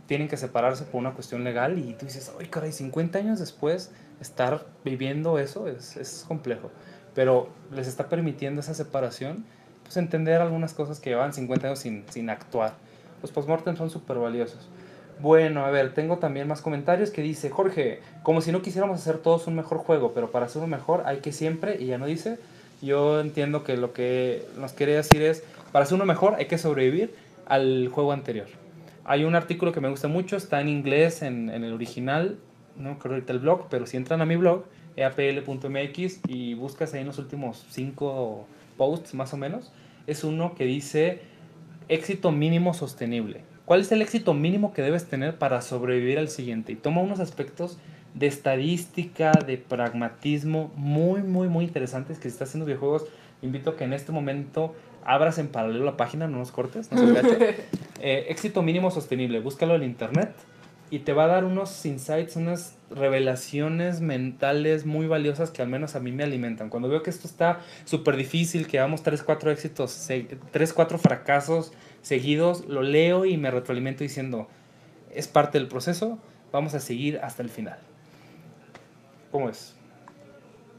[0.06, 3.90] tienen que separarse por una cuestión legal y tú dices, ay caray, 50 años después
[4.20, 6.70] estar viviendo eso es, es complejo.
[7.14, 9.44] Pero les está permitiendo esa separación,
[9.82, 12.74] pues entender algunas cosas que llevan 50 años sin, sin actuar.
[13.20, 14.68] Los postmortem son súper valiosos.
[15.20, 19.18] Bueno, a ver, tengo también más comentarios que dice, Jorge, como si no quisiéramos hacer
[19.18, 22.06] todos un mejor juego, pero para hacer un mejor hay que siempre, y ya no
[22.06, 22.38] dice,
[22.80, 25.42] yo entiendo que lo que nos quiere decir es,
[25.72, 27.14] para ser uno mejor hay que sobrevivir
[27.46, 28.46] al juego anterior.
[29.04, 32.38] Hay un artículo que me gusta mucho, está en inglés, en, el original,
[32.76, 34.64] no creo ahorita el blog, pero si entran a mi blog,
[34.96, 38.46] eapl.mx, y buscas ahí en los últimos cinco
[38.76, 39.72] posts más o menos,
[40.06, 41.22] es uno que dice
[41.88, 43.40] éxito mínimo sostenible.
[43.64, 46.72] ¿Cuál es el éxito mínimo que debes tener para sobrevivir al siguiente?
[46.72, 47.78] Y toma unos aspectos
[48.14, 53.06] de estadística, de pragmatismo muy, muy, muy interesantes que si estás haciendo videojuegos,
[53.42, 54.74] invito a que en este momento
[55.08, 57.00] abras en paralelo la página, no nos cortes, no
[58.00, 60.34] eh, éxito mínimo sostenible, búscalo en internet
[60.90, 65.96] y te va a dar unos insights, unas revelaciones mentales muy valiosas que al menos
[65.96, 66.68] a mí me alimentan.
[66.68, 70.08] Cuando veo que esto está súper difícil, que vamos 3, 4 éxitos,
[70.50, 74.46] 3, 4 fracasos seguidos, lo leo y me retroalimento diciendo,
[75.14, 76.18] es parte del proceso,
[76.52, 77.78] vamos a seguir hasta el final.
[79.30, 79.74] ¿Cómo es?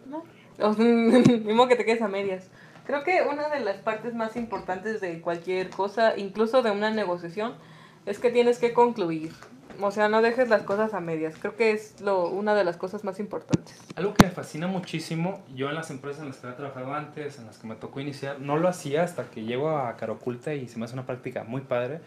[0.08, 0.24] No,
[0.78, 2.50] mismo que te quedes a medias.
[2.90, 7.54] Creo que una de las partes más importantes de cualquier cosa, incluso de una negociación,
[8.08, 9.32] es que tienes que concluir.
[9.80, 11.36] O sea, no dejes las cosas a medias.
[11.40, 13.80] Creo que es lo, una de las cosas más importantes.
[13.96, 17.38] Algo que me fascina muchísimo, yo en las empresas en las que he trabajado antes,
[17.38, 20.68] en las que me tocó iniciar, no lo hacía hasta que llego a Caroculta y
[20.68, 22.00] se me hace una práctica muy padre,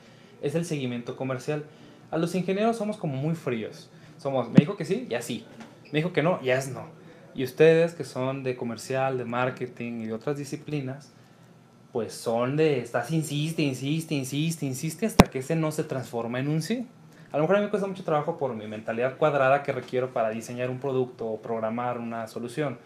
[0.43, 1.65] es el seguimiento comercial.
[2.11, 3.89] A los ingenieros somos como muy fríos.
[4.19, 5.47] Somos, me dijo que sí, ya sí.
[5.93, 7.02] Me dijo que no, ya es no.
[7.35, 11.13] Y ustedes que son de comercial, de marketing y de otras disciplinas,
[11.93, 16.49] pues son de, estás insiste, insiste, insiste, insiste hasta que ese no se transforma en
[16.49, 16.87] un sí.
[17.31, 20.13] A lo mejor a mí me cuesta mucho trabajo por mi mentalidad cuadrada que requiero
[20.13, 22.79] para diseñar un producto o programar una solución.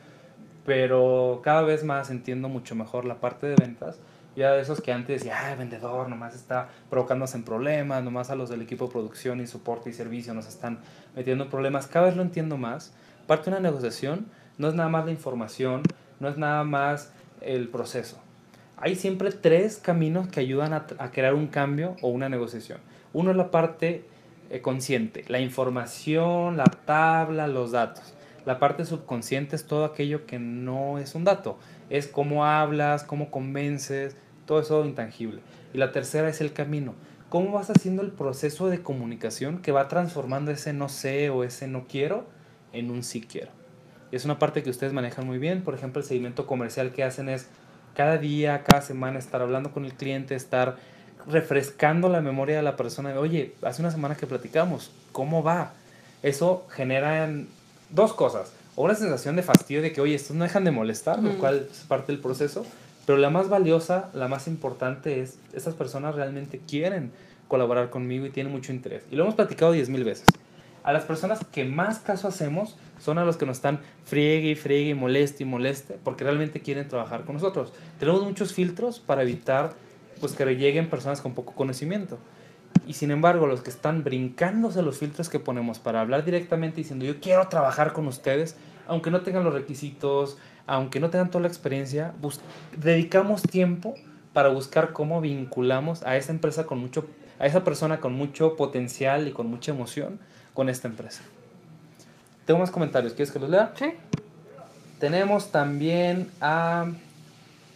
[0.65, 3.99] Pero cada vez más entiendo mucho mejor la parte de ventas.
[4.37, 8.37] Ya de esos que antes decía, ah, vendedor, nomás está provocándose en problemas, nomás a
[8.37, 10.79] los del equipo de producción y soporte y servicio nos están
[11.17, 11.87] metiendo en problemas.
[11.87, 12.93] Cada vez lo entiendo más
[13.27, 15.83] Parte de una negociación no es nada más la información,
[16.21, 18.19] no es nada más el proceso.
[18.77, 22.79] Hay siempre tres caminos que ayudan a, crear un cambio o una negociación.
[23.13, 24.05] Uno es la parte
[24.51, 28.15] eh, consciente, la información, la tabla, los datos.
[28.45, 31.59] La parte subconsciente es todo aquello que no es un dato.
[31.91, 35.41] es cómo hablas, cómo convences, todo eso intangible.
[35.75, 36.95] Y la tercera es el camino.
[37.29, 41.67] ¿Cómo vas haciendo el proceso de comunicación que va transformando ese no sé o ese
[41.67, 42.36] no quiero
[42.73, 43.51] en un sí quiero?
[44.11, 45.63] Y es una parte que ustedes manejan muy bien.
[45.63, 47.49] Por ejemplo, el seguimiento comercial que hacen es
[47.95, 50.77] cada día, cada semana estar hablando con el cliente, estar
[51.27, 53.11] refrescando la memoria de la persona.
[53.11, 55.73] De, Oye, hace una semana que platicamos, ¿cómo va?
[56.23, 57.29] Eso genera
[57.91, 58.53] dos cosas.
[58.77, 61.67] O una sensación de fastidio de que, oye, estos no dejan de molestar, lo cual
[61.71, 62.67] es parte del proceso.
[63.07, 67.13] Pero la más valiosa, la más importante es, estas personas realmente quieren
[67.49, 69.05] colaborar conmigo y tienen mucho interés.
[69.11, 70.27] Y lo hemos platicado diez mil veces.
[70.87, 74.55] A las personas que más caso hacemos son a los que nos están friegue y
[74.55, 77.73] friegue y moleste y moleste porque realmente quieren trabajar con nosotros.
[77.99, 79.75] Tenemos muchos filtros para evitar
[80.21, 82.19] pues que lleguen personas con poco conocimiento.
[82.87, 87.05] Y sin embargo, los que están brincándose los filtros que ponemos para hablar directamente diciendo
[87.05, 88.57] yo quiero trabajar con ustedes,
[88.87, 92.15] aunque no tengan los requisitos, aunque no tengan toda la experiencia,
[92.77, 93.97] dedicamos tiempo
[94.33, 97.09] para buscar cómo vinculamos a esa empresa con mucho,
[97.41, 100.21] a esa persona con mucho potencial y con mucha emoción
[100.57, 101.23] con esta empresa.
[102.47, 103.73] Tengo más comentarios, ¿quieres que los lea?
[103.77, 103.93] Sí.
[104.99, 106.87] Tenemos también a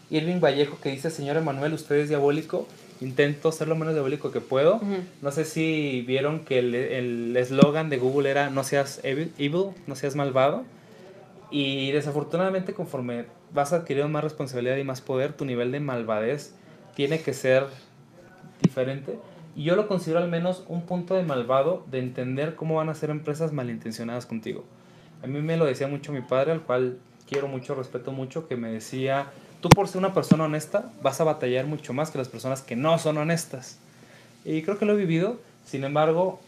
[0.08, 2.66] Irving Vallejo que dice, señor Emanuel, usted es diabólico,
[3.00, 4.80] intento ser lo menos diabólico que puedo.
[5.20, 9.32] No sé si vieron que el eslogan de Google era no seas evil,
[9.86, 10.64] no seas malvado.
[11.50, 16.54] Y desafortunadamente conforme vas adquiriendo más responsabilidad y más poder, tu nivel de malvadez
[16.94, 17.66] tiene que ser
[18.62, 19.18] diferente.
[19.60, 23.10] Yo lo considero al menos un punto de malvado de entender cómo van a ser
[23.10, 24.64] empresas malintencionadas contigo.
[25.22, 26.96] A mí me lo decía mucho mi padre, al cual
[27.28, 29.26] quiero mucho, respeto mucho, que me decía,
[29.60, 32.74] tú por ser una persona honesta vas a batallar mucho más que las personas que
[32.74, 33.78] no son honestas.
[34.46, 36.40] Y creo que lo he vivido, sin embargo,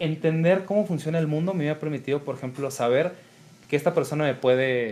[0.00, 3.12] entender cómo funciona el mundo me ha permitido, por ejemplo, saber
[3.68, 4.90] que esta persona me puede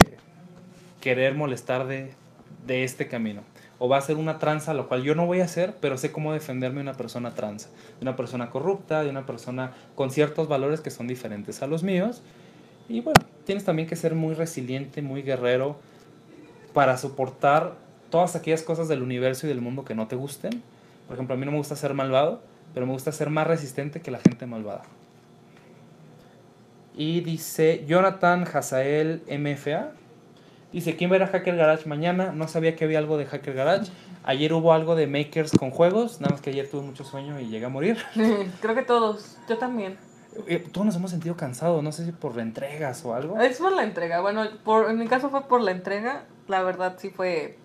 [1.01, 2.13] querer molestar de,
[2.69, 3.43] de este camino.
[3.81, 6.13] O va a ser una tranza, lo cual yo no voy a hacer, pero sé
[6.13, 10.47] cómo defenderme de una persona tranza, de una persona corrupta, de una persona con ciertos
[10.47, 12.23] valores que son diferentes a los míos.
[12.89, 15.79] Y bueno, tienes también que ser muy resiliente, muy guerrero,
[16.73, 17.75] para soportar
[18.11, 20.63] todas aquellas cosas del universo y del mundo que no te gusten.
[21.07, 22.43] Por ejemplo, a mí no me gusta ser malvado,
[22.75, 24.83] pero me gusta ser más resistente que la gente malvada.
[26.95, 29.93] Y dice Jonathan Hazael MFA.
[30.73, 32.33] Dice, ¿quién verá Hacker Garage mañana?
[32.33, 33.91] No sabía que había algo de Hacker Garage.
[34.23, 37.49] Ayer hubo algo de makers con juegos, nada más que ayer tuve mucho sueño y
[37.49, 37.99] llegué a morir.
[38.61, 39.97] Creo que todos, yo también.
[40.47, 43.41] Eh, todos nos hemos sentido cansados, no sé si por entregas o algo.
[43.41, 46.97] Es por la entrega, bueno, por, en mi caso fue por la entrega la verdad
[46.99, 47.57] sí fue...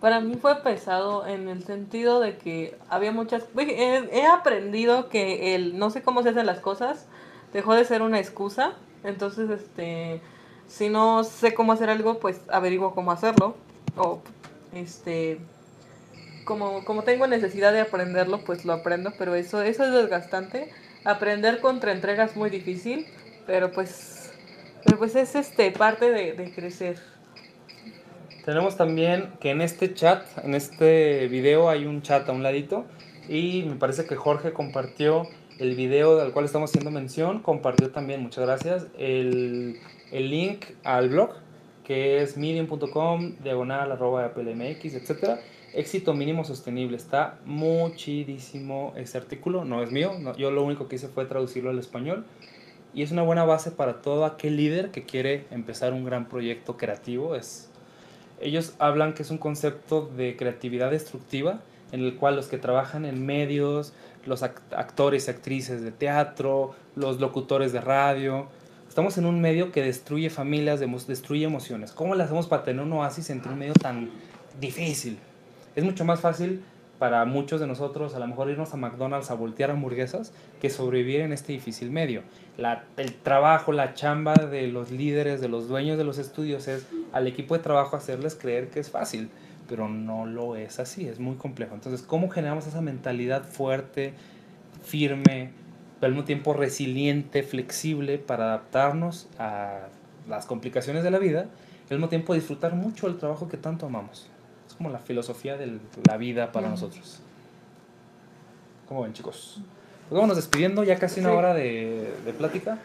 [0.00, 3.44] Para mí fue pesado en el sentido de que había muchas...
[3.56, 7.06] He, aprendido que el no sé cómo se hacen las cosas
[7.54, 8.72] dejó de ser una excusa.
[9.02, 10.20] Entonces, este,
[10.68, 13.56] si no sé cómo hacer algo, pues averiguo cómo hacerlo.
[13.96, 14.20] O,
[14.74, 15.38] este,
[16.44, 19.12] como, como tengo necesidad de aprenderlo, pues lo aprendo.
[19.18, 20.70] Pero eso, eso es desgastante.
[21.04, 23.06] Aprender contra entregas es muy difícil.
[23.46, 24.32] Pero pues,
[24.84, 26.98] pero pues es este, parte de, de crecer.
[28.44, 32.84] Tenemos también que en este chat, en este video hay un chat a un ladito
[33.26, 35.26] y me parece que Jorge compartió
[35.58, 39.80] el video del cual estamos haciendo mención, compartió también, muchas gracias, el,
[40.10, 41.30] el link al blog
[41.84, 45.38] que es medium.com, diagonal, arroba, mx, etc.
[45.74, 46.96] Éxito mínimo sostenible.
[46.96, 49.64] Está muchísimo ese artículo.
[49.64, 50.12] No es mío.
[50.38, 52.24] yo lo único que hice fue traducirlo al español.
[52.94, 56.76] Y es una buena base para todo aquel líder que quiere empezar un gran proyecto
[56.76, 57.36] creativo.
[57.36, 57.70] Es
[58.40, 61.60] ellos hablan que es un concepto de creatividad destructiva
[61.94, 63.92] en el cual los que trabajan en medios,
[64.26, 68.48] los actores y actrices de teatro, los locutores de radio,
[68.88, 71.92] estamos en un medio que destruye familias, destruye emociones.
[71.92, 74.10] ¿Cómo le hacemos para tener un oasis entre un medio tan
[74.60, 75.20] difícil?
[75.76, 76.64] Es mucho más fácil
[76.98, 81.20] para muchos de nosotros a lo mejor irnos a McDonald's a voltear hamburguesas que sobrevivir
[81.20, 82.22] en este difícil medio.
[82.96, 87.28] El trabajo, la chamba de los líderes, de los dueños de los estudios es al
[87.28, 89.30] equipo de trabajo hacerles creer que es fácil,
[89.68, 91.74] pero no lo es así, es muy complejo.
[91.74, 94.14] Entonces, ¿cómo generamos esa mentalidad fuerte,
[94.82, 95.50] firme,
[96.00, 99.88] pero al mismo tiempo resiliente, flexible para adaptarnos a
[100.28, 101.46] las complicaciones de la vida
[101.88, 104.30] y al mismo tiempo disfrutar mucho el trabajo que tanto amamos?
[104.76, 107.20] como la filosofía de la vida para nosotros.
[108.88, 109.60] ¿Cómo ven, chicos?
[110.08, 112.78] Pues vámonos despidiendo, ya casi una hora de, de, plática.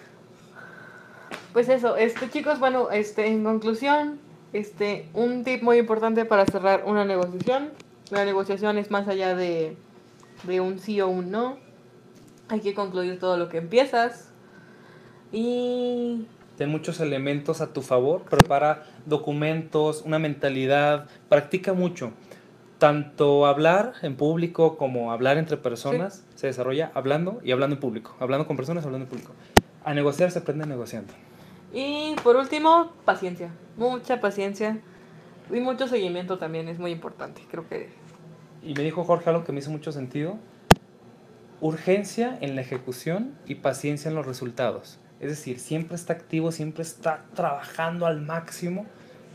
[1.51, 4.19] Pues eso, este chicos, bueno, este en conclusión,
[4.54, 7.72] este un tip muy importante para cerrar una negociación.
[8.12, 9.78] La negociación es más allá de,
[10.43, 11.58] de un sí o un no.
[12.47, 14.32] Hay que concluir todo lo que empiezas.
[15.32, 16.26] Y
[16.58, 22.12] ten muchos elementos a tu favor, prepara documentos, una mentalidad, practica mucho.
[22.80, 28.16] Tanto hablar en público como hablar entre personas se desarrolla hablando y hablando en público,
[28.20, 29.34] hablando con personas, hablando en público.
[29.84, 31.14] A negociar se aprende negociando.
[31.74, 33.51] Y por último, paciencia.
[33.78, 34.80] Mucha paciencia.
[35.51, 37.41] Y mucho seguimiento también es muy importante.
[37.49, 37.89] Creo que.
[38.63, 40.38] Y me dijo Jorge algo que me hizo mucho sentido.
[41.61, 44.99] Urgencia en la ejecución y paciencia en los resultados.
[45.20, 48.86] Es decir, siempre está activo, siempre está trabajando al máximo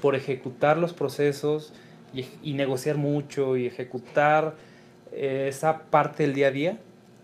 [0.01, 1.73] por ejecutar los procesos
[2.13, 4.55] y, negociar mucho y ejecutar
[5.13, 6.79] eh, esa parte del día a día,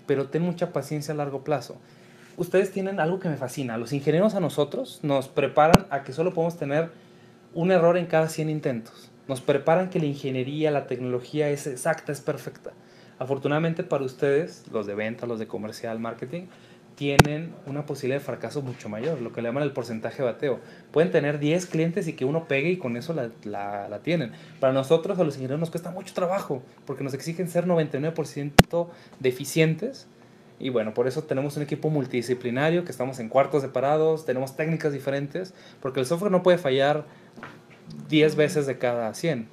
[0.06, 1.78] pero ten mucha paciencia a largo plazo
[2.36, 3.76] ustedes tienen algo que me fascina.
[3.78, 6.90] Los ingenieros a nosotros nos preparan a que solo podemos tener
[7.54, 9.10] un error en cada 100 intentos.
[9.28, 12.72] Nos preparan que la ingeniería, la tecnología es exacta, es perfecta.
[13.18, 16.46] Afortunadamente para ustedes, los de venta, los de comercial, marketing,
[17.00, 20.60] tienen una posibilidad de fracaso mucho mayor, lo que le llaman el porcentaje bateo.
[20.90, 24.32] Pueden tener 10 clientes y que uno pegue y con eso la, la, la tienen.
[24.58, 30.08] Para nosotros, a los ingenieros, nos cuesta mucho trabajo porque nos exigen ser 99% deficientes
[30.60, 34.92] y bueno, por eso tenemos un equipo multidisciplinario, que estamos en cuartos separados, tenemos técnicas
[34.92, 37.06] diferentes, porque el software no puede fallar
[38.10, 39.48] 10 veces de cada 100.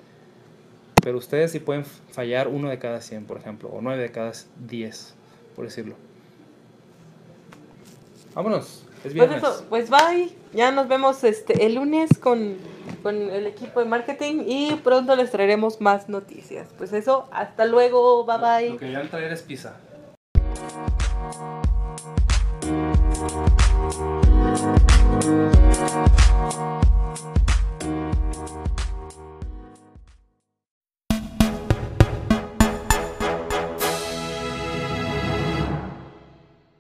[1.02, 4.34] Pero ustedes sí pueden fallar uno de cada 100, por ejemplo, o 9 de cada
[4.68, 5.14] 10,
[5.56, 5.96] por decirlo.
[8.36, 8.84] Vámonos.
[9.06, 10.30] Es pues, eso, pues bye.
[10.54, 12.58] Ya nos vemos este el lunes con,
[13.02, 16.68] con el equipo de marketing y pronto les traeremos más noticias.
[16.78, 18.70] Pues eso, hasta luego, bye bye.
[18.72, 19.78] Lo que ya traer es pizza.